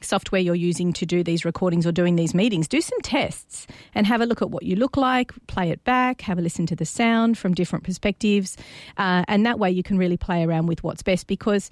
software 0.05 0.41
you're 0.41 0.55
using 0.55 0.93
to 0.93 1.07
do 1.07 1.25
these 1.25 1.45
recordings 1.45 1.87
or 1.87 1.93
doing 1.93 2.17
these 2.17 2.35
meetings, 2.35 2.69
do 2.69 2.81
some 2.81 3.01
tests 3.01 3.67
and 3.95 4.07
have 4.07 4.21
a 4.21 4.27
look 4.27 4.43
at 4.43 4.51
what 4.51 4.63
you 4.63 4.77
look 4.77 4.97
like, 4.97 5.33
play 5.47 5.71
it 5.71 5.83
back, 5.85 6.21
have 6.21 6.39
a 6.39 6.43
listen 6.43 6.67
to 6.67 6.77
the 6.77 6.85
sound 6.85 7.39
from 7.39 7.55
different 7.55 7.85
perspectives. 7.85 8.57
Uh, 8.97 9.25
and 9.29 9.47
that 9.47 9.59
way 9.59 9.71
you 9.71 9.83
can 9.83 9.99
really 9.99 10.17
play 10.17 10.45
around 10.45 10.67
with 10.67 10.83
what's 10.85 11.03
best 11.03 11.27
because 11.27 11.71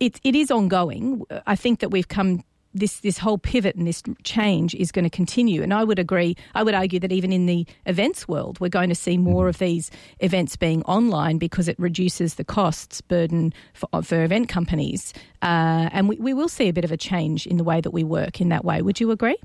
it, 0.00 0.20
it 0.24 0.34
is 0.34 0.50
ongoing. 0.50 1.24
I 1.46 1.56
think 1.56 1.80
that 1.80 1.90
we've 1.90 2.08
come 2.08 2.42
this 2.72 3.00
this 3.00 3.18
whole 3.18 3.38
pivot 3.38 3.74
and 3.74 3.86
this 3.86 4.02
change 4.22 4.74
is 4.74 4.92
going 4.92 5.04
to 5.04 5.10
continue. 5.10 5.62
And 5.62 5.74
I 5.74 5.84
would 5.84 5.98
agree. 5.98 6.36
I 6.54 6.62
would 6.62 6.74
argue 6.74 7.00
that 7.00 7.12
even 7.12 7.32
in 7.32 7.46
the 7.46 7.66
events 7.86 8.28
world, 8.28 8.60
we're 8.60 8.68
going 8.68 8.88
to 8.88 8.94
see 8.94 9.18
more 9.18 9.48
of 9.48 9.58
these 9.58 9.90
events 10.20 10.56
being 10.56 10.82
online 10.84 11.38
because 11.38 11.68
it 11.68 11.78
reduces 11.78 12.34
the 12.34 12.44
costs 12.44 13.00
burden 13.00 13.52
for, 13.74 14.02
for 14.02 14.22
event 14.22 14.48
companies, 14.48 15.12
uh, 15.42 15.90
and 15.92 16.08
we, 16.08 16.16
we 16.16 16.34
will 16.34 16.48
see 16.48 16.68
a 16.68 16.72
bit 16.72 16.84
of 16.84 16.92
a 16.92 16.96
change 16.96 17.46
in 17.46 17.56
the 17.56 17.64
way 17.64 17.80
that 17.80 17.90
we 17.90 18.04
work 18.04 18.40
in 18.40 18.48
that 18.50 18.64
way. 18.64 18.82
Would 18.82 19.00
you 19.00 19.10
agree? 19.10 19.36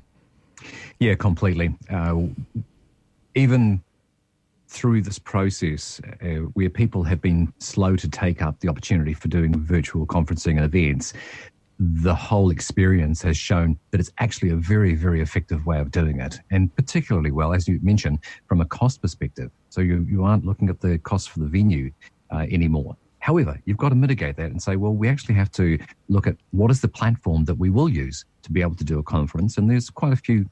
Yeah, 1.00 1.16
completely. 1.16 1.76
Uh, 1.90 2.28
even 3.34 3.84
through 4.68 5.02
this 5.02 5.20
process 5.20 6.02
uh, 6.22 6.48
where 6.54 6.70
people 6.70 7.04
have 7.04 7.22
been 7.22 7.54
slow 7.60 7.96
to 7.96 8.10
take 8.10 8.42
up 8.42 8.60
the 8.60 8.68
opportunity 8.68 9.14
for 9.14 9.28
doing 9.28 9.54
virtual 9.60 10.06
conferencing 10.06 10.58
and 10.58 10.66
events, 10.66 11.14
the 11.78 12.16
whole 12.16 12.52
experience 12.52 13.22
has 13.22 13.38
shown 13.38 13.78
that 13.92 14.00
it's 14.00 14.12
actually 14.20 14.50
a 14.50 14.56
very, 14.56 14.96
very 14.96 15.22
effective 15.22 15.66
way 15.66 15.80
of 15.80 15.92
doing 15.92 16.20
it. 16.20 16.40
And 16.52 16.74
particularly 16.76 17.32
well, 17.32 17.54
as 17.54 17.68
you 17.68 17.80
mentioned, 17.84 18.20
from 18.48 18.62
a 18.62 18.66
cost 18.66 19.02
perspective. 19.02 19.52
So 19.70 19.82
you, 19.82 20.06
you 20.10 20.24
aren't 20.24 20.46
looking 20.46 20.70
at 20.70 20.80
the 20.80 20.98
cost 21.00 21.30
for 21.30 21.40
the 21.40 21.48
venue 21.48 21.92
uh, 22.32 22.46
anymore. 22.50 22.96
However, 23.20 23.60
you've 23.66 23.78
got 23.78 23.90
to 23.90 23.96
mitigate 23.96 24.38
that 24.38 24.52
and 24.52 24.62
say, 24.62 24.76
well, 24.76 24.94
we 24.94 25.10
actually 25.10 25.34
have 25.36 25.52
to 25.54 25.80
look 26.10 26.28
at 26.28 26.38
what 26.52 26.70
is 26.70 26.82
the 26.82 26.88
platform 26.88 27.44
that 27.46 27.56
we 27.56 27.72
will 27.72 27.90
use 27.90 28.24
to 28.44 28.52
be 28.52 28.62
able 28.62 28.76
to 28.76 28.84
do 28.84 29.00
a 29.00 29.04
conference. 29.04 29.58
And 29.58 29.70
there's 29.70 29.90
quite 29.90 30.14
a 30.14 30.16
few 30.16 30.46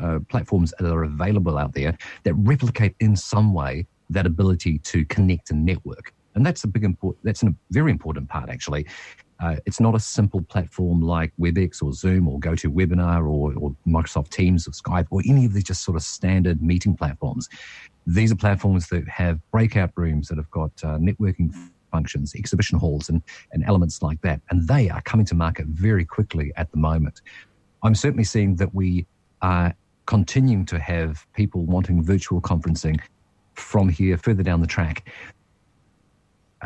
uh, 0.00 0.18
platforms 0.28 0.72
that 0.78 0.90
are 0.90 1.04
available 1.04 1.58
out 1.58 1.74
there 1.74 1.96
that 2.24 2.34
replicate 2.34 2.94
in 3.00 3.16
some 3.16 3.52
way 3.52 3.86
that 4.10 4.26
ability 4.26 4.78
to 4.78 5.04
connect 5.06 5.50
and 5.50 5.64
network. 5.64 6.12
And 6.34 6.44
that's 6.44 6.64
a 6.64 6.68
big 6.68 6.84
important, 6.84 7.24
that's 7.24 7.42
a 7.42 7.54
very 7.70 7.90
important 7.90 8.28
part 8.28 8.50
actually. 8.50 8.86
Uh, 9.40 9.56
it's 9.66 9.80
not 9.80 9.94
a 9.94 10.00
simple 10.00 10.40
platform 10.42 11.00
like 11.00 11.32
WebEx 11.40 11.82
or 11.82 11.92
Zoom 11.92 12.28
or 12.28 12.38
GoToWebinar 12.38 13.20
or, 13.20 13.52
or 13.56 13.74
Microsoft 13.86 14.30
Teams 14.30 14.66
or 14.68 14.70
Skype 14.70 15.06
or 15.10 15.22
any 15.28 15.44
of 15.46 15.52
these 15.52 15.64
just 15.64 15.82
sort 15.84 15.96
of 15.96 16.02
standard 16.02 16.62
meeting 16.62 16.96
platforms. 16.96 17.48
These 18.06 18.30
are 18.32 18.36
platforms 18.36 18.88
that 18.88 19.08
have 19.08 19.40
breakout 19.50 19.90
rooms 19.96 20.28
that 20.28 20.38
have 20.38 20.50
got 20.50 20.70
uh, 20.82 20.98
networking 20.98 21.52
functions, 21.90 22.34
exhibition 22.34 22.78
halls, 22.78 23.08
and, 23.08 23.22
and 23.52 23.64
elements 23.64 24.02
like 24.02 24.20
that. 24.22 24.40
And 24.50 24.68
they 24.68 24.90
are 24.90 25.02
coming 25.02 25.26
to 25.26 25.34
market 25.34 25.66
very 25.66 26.04
quickly 26.04 26.52
at 26.56 26.70
the 26.70 26.76
moment. 26.76 27.20
I'm 27.82 27.94
certainly 27.94 28.24
seeing 28.24 28.56
that 28.56 28.74
we 28.74 29.06
are 29.44 29.74
continuing 30.06 30.64
to 30.66 30.78
have 30.78 31.26
people 31.34 31.60
wanting 31.64 32.02
virtual 32.02 32.40
conferencing 32.40 32.98
from 33.54 33.88
here 33.88 34.16
further 34.16 34.42
down 34.42 34.60
the 34.60 34.66
track 34.66 35.08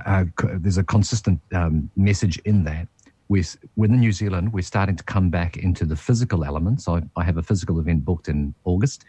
uh, 0.07 0.25
there's 0.55 0.79
a 0.79 0.85
consistent 0.85 1.41
um, 1.53 1.91
message 1.97 2.39
in 2.45 2.65
that. 2.65 2.89
With, 3.29 3.59
within 3.77 4.01
New 4.01 4.13
Zealand, 4.13 4.53
we're 4.55 4.63
starting 4.63 4.97
to 4.97 5.05
come 5.05 5.29
back 5.29 5.59
into 5.59 5.85
the 5.85 5.97
physical 5.97 6.45
elements. 6.47 6.89
I, 6.89 7.03
I 7.15 7.25
have 7.25 7.37
a 7.37 7.43
physical 7.43 7.79
event 7.79 8.05
booked 8.05 8.29
in 8.29 8.55
August 8.65 9.05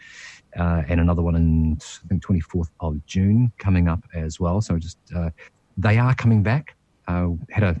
uh, 0.58 0.82
and 0.88 1.00
another 1.00 1.22
one 1.22 1.36
in, 1.36 1.78
I 2.04 2.08
think, 2.08 2.22
24th 2.22 2.68
of 2.80 3.04
June 3.06 3.50
coming 3.56 3.88
up 3.88 4.04
as 4.14 4.38
well. 4.38 4.60
So 4.60 4.78
just, 4.78 4.98
uh, 5.16 5.30
they 5.78 5.96
are 5.96 6.14
coming 6.14 6.42
back. 6.42 6.76
Uh, 7.08 7.30
had 7.50 7.62
a 7.62 7.80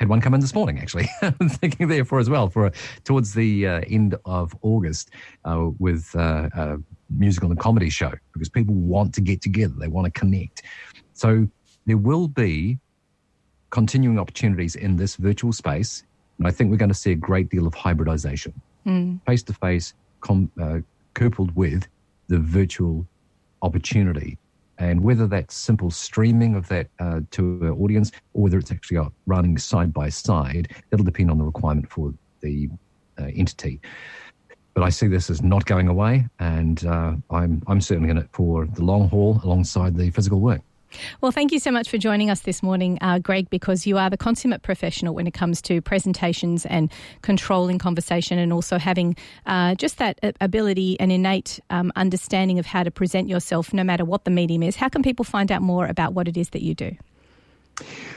had 0.00 0.08
one 0.08 0.20
come 0.20 0.34
in 0.34 0.40
this 0.40 0.54
morning 0.54 0.78
actually 0.80 1.08
thinking 1.50 1.86
therefore 1.86 2.18
as 2.18 2.28
well 2.28 2.48
for 2.48 2.72
towards 3.04 3.34
the 3.34 3.66
uh, 3.66 3.80
end 3.88 4.16
of 4.24 4.52
august 4.62 5.10
uh, 5.44 5.68
with 5.78 6.10
uh, 6.16 6.48
a 6.54 6.78
musical 7.10 7.50
and 7.50 7.60
comedy 7.60 7.90
show 7.90 8.12
because 8.32 8.48
people 8.48 8.74
want 8.74 9.14
to 9.14 9.20
get 9.20 9.40
together 9.40 9.74
they 9.78 9.88
want 9.88 10.04
to 10.06 10.18
connect 10.18 10.62
so 11.12 11.46
there 11.86 11.98
will 11.98 12.28
be 12.28 12.78
continuing 13.70 14.18
opportunities 14.18 14.76
in 14.76 14.96
this 14.96 15.16
virtual 15.16 15.52
space. 15.52 16.04
And 16.38 16.46
I 16.46 16.50
think 16.50 16.70
we're 16.70 16.76
going 16.76 16.90
to 16.90 16.94
see 16.94 17.12
a 17.12 17.16
great 17.16 17.48
deal 17.48 17.66
of 17.66 17.74
hybridization, 17.74 18.52
face 19.26 19.42
to 19.44 19.52
face, 19.54 19.94
coupled 20.20 21.54
with 21.54 21.86
the 22.28 22.38
virtual 22.38 23.06
opportunity. 23.62 24.38
And 24.80 25.02
whether 25.02 25.26
that's 25.26 25.54
simple 25.54 25.90
streaming 25.90 26.54
of 26.56 26.66
that 26.68 26.88
uh, 26.98 27.20
to 27.32 27.42
an 27.62 27.70
audience 27.70 28.10
or 28.32 28.44
whether 28.44 28.58
it's 28.58 28.72
actually 28.72 29.06
running 29.26 29.58
side 29.58 29.92
by 29.92 30.08
side, 30.08 30.74
that'll 30.88 31.04
depend 31.04 31.30
on 31.30 31.38
the 31.38 31.44
requirement 31.44 31.90
for 31.90 32.14
the 32.40 32.68
uh, 33.18 33.26
entity. 33.36 33.78
But 34.72 34.84
I 34.84 34.88
see 34.88 35.06
this 35.06 35.28
as 35.28 35.42
not 35.42 35.66
going 35.66 35.88
away, 35.88 36.26
and 36.38 36.84
uh, 36.86 37.14
I'm, 37.30 37.62
I'm 37.66 37.80
certainly 37.80 38.08
in 38.08 38.16
it 38.16 38.28
for 38.32 38.66
the 38.66 38.82
long 38.82 39.08
haul 39.10 39.40
alongside 39.44 39.96
the 39.96 40.10
physical 40.10 40.40
work. 40.40 40.62
Well, 41.20 41.32
thank 41.32 41.52
you 41.52 41.58
so 41.58 41.70
much 41.70 41.88
for 41.88 41.98
joining 41.98 42.30
us 42.30 42.40
this 42.40 42.62
morning, 42.62 42.98
uh, 43.00 43.18
Greg, 43.18 43.48
because 43.50 43.86
you 43.86 43.98
are 43.98 44.10
the 44.10 44.16
consummate 44.16 44.62
professional 44.62 45.14
when 45.14 45.26
it 45.26 45.34
comes 45.34 45.62
to 45.62 45.80
presentations 45.80 46.66
and 46.66 46.90
controlling 47.22 47.78
conversation 47.78 48.38
and 48.38 48.52
also 48.52 48.78
having 48.78 49.16
uh, 49.46 49.74
just 49.74 49.98
that 49.98 50.18
ability 50.40 50.98
and 50.98 51.12
innate 51.12 51.60
um, 51.70 51.92
understanding 51.96 52.58
of 52.58 52.66
how 52.66 52.82
to 52.82 52.90
present 52.90 53.28
yourself 53.28 53.72
no 53.72 53.84
matter 53.84 54.04
what 54.04 54.24
the 54.24 54.30
medium 54.30 54.62
is. 54.62 54.76
How 54.76 54.88
can 54.88 55.02
people 55.02 55.24
find 55.24 55.52
out 55.52 55.62
more 55.62 55.86
about 55.86 56.14
what 56.14 56.28
it 56.28 56.36
is 56.36 56.50
that 56.50 56.62
you 56.62 56.74
do? 56.74 56.96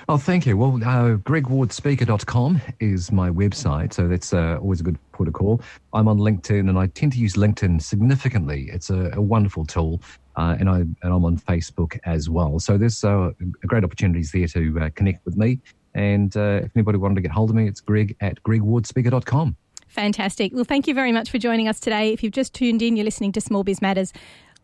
Oh, 0.10 0.18
thank 0.18 0.46
you. 0.46 0.58
Well, 0.58 0.76
uh, 0.76 1.16
gregwardspeaker.com 1.18 2.62
is 2.82 3.12
my 3.12 3.30
website, 3.30 3.94
so 3.94 4.08
that's 4.08 4.34
uh, 4.34 4.58
always 4.60 4.82
a 4.82 4.84
good 4.84 4.98
call. 5.32 5.62
I'm 5.94 6.10
on 6.10 6.18
LinkedIn, 6.18 6.68
and 6.68 6.78
I 6.78 6.88
tend 6.88 7.14
to 7.14 7.20
use 7.20 7.36
LinkedIn 7.36 7.82
significantly. 7.82 8.70
It's 8.74 8.90
a, 8.90 9.12
a 9.14 9.22
wonderful 9.22 9.66
tool, 9.66 10.02
uh, 10.36 10.56
and 10.60 10.70
I 10.70 10.80
and 10.80 10.98
I'm 11.04 11.26
on 11.26 11.38
Facebook 11.38 12.00
as 12.06 12.30
well. 12.30 12.60
So 12.60 12.78
there's 12.78 13.04
uh, 13.04 13.32
great 13.66 13.84
opportunities 13.84 14.32
there 14.32 14.48
to 14.48 14.80
uh, 14.80 14.90
connect 14.96 15.26
with 15.26 15.38
me. 15.38 15.60
And 15.96 16.36
uh, 16.36 16.62
if 16.64 16.72
anybody 16.76 16.98
wanted 16.98 17.16
to 17.16 17.22
get 17.22 17.32
hold 17.32 17.50
of 17.50 17.56
me, 17.56 17.68
it's 17.68 17.80
greg 17.80 18.16
at 18.22 18.42
gregwardspeaker.com. 18.44 19.56
Fantastic. 19.88 20.54
Well, 20.56 20.64
thank 20.64 20.88
you 20.88 20.96
very 20.96 21.12
much 21.12 21.30
for 21.30 21.38
joining 21.38 21.68
us 21.68 21.80
today. 21.80 22.12
If 22.12 22.24
you've 22.24 22.34
just 22.34 22.56
tuned 22.56 22.82
in, 22.82 22.96
you're 22.96 23.06
listening 23.06 23.32
to 23.34 23.42
Small 23.42 23.64
Biz 23.64 23.80
Matters 23.80 24.12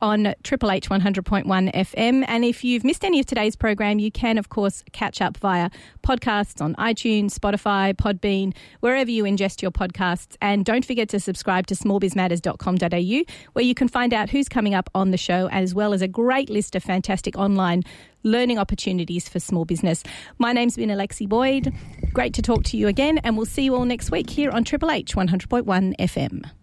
on 0.02 0.34
Triple 0.44 0.72
H 0.72 0.90
100.1 0.90 1.46
FM. 1.74 2.26
And 2.28 2.46
if 2.46 2.64
you've 2.64 2.84
missed 2.84 3.04
any 3.04 3.20
of 3.20 3.26
today's 3.26 3.56
program, 3.56 4.00
you 4.00 4.12
can, 4.12 4.38
of 4.38 4.50
course, 4.50 4.84
catch 4.92 5.22
up 5.22 5.38
via 5.38 5.70
podcasts 6.04 6.62
on 6.62 6.76
iTunes, 6.76 7.34
Spotify, 7.34 7.94
Podbean, 7.94 8.56
wherever 8.80 9.10
you 9.10 9.24
ingest 9.24 9.62
your 9.62 9.72
podcasts. 9.72 10.36
And 10.42 10.66
don't 10.66 10.86
forget 10.86 11.10
to 11.10 11.20
subscribe 11.20 11.68
to 11.68 11.76
smallbizmatters.com.au, 11.76 13.34
where 13.54 13.66
you 13.66 13.76
can 13.76 13.88
find 13.88 14.14
out 14.14 14.30
who's 14.30 14.50
coming 14.50 14.74
up 14.74 14.90
on 14.96 15.12
the 15.12 15.18
show, 15.18 15.50
as 15.50 15.74
well 15.76 15.94
as 15.94 16.02
a 16.02 16.08
great 16.08 16.50
list 16.50 16.76
of 16.76 16.84
fantastic 16.84 17.38
online 17.38 17.84
learning 18.24 18.58
opportunities 18.58 19.30
for 19.30 19.40
small 19.40 19.66
business. 19.66 20.04
My 20.38 20.52
name's 20.52 20.76
been 20.76 20.90
Alexi 20.90 21.28
Boyd. 21.28 21.74
Great 22.14 22.34
to 22.34 22.42
talk 22.42 22.64
to 22.66 22.78
you 22.78 22.88
again, 22.88 23.18
and 23.20 23.38
we'll 23.38 23.46
see 23.46 23.64
you 23.64 23.76
all 23.76 23.86
next 23.86 24.12
week 24.12 24.30
here 24.30 24.52
on 24.52 24.64
Triple 24.64 24.92
H 24.92 25.16
100.1 25.16 25.96
FM. 25.98 26.59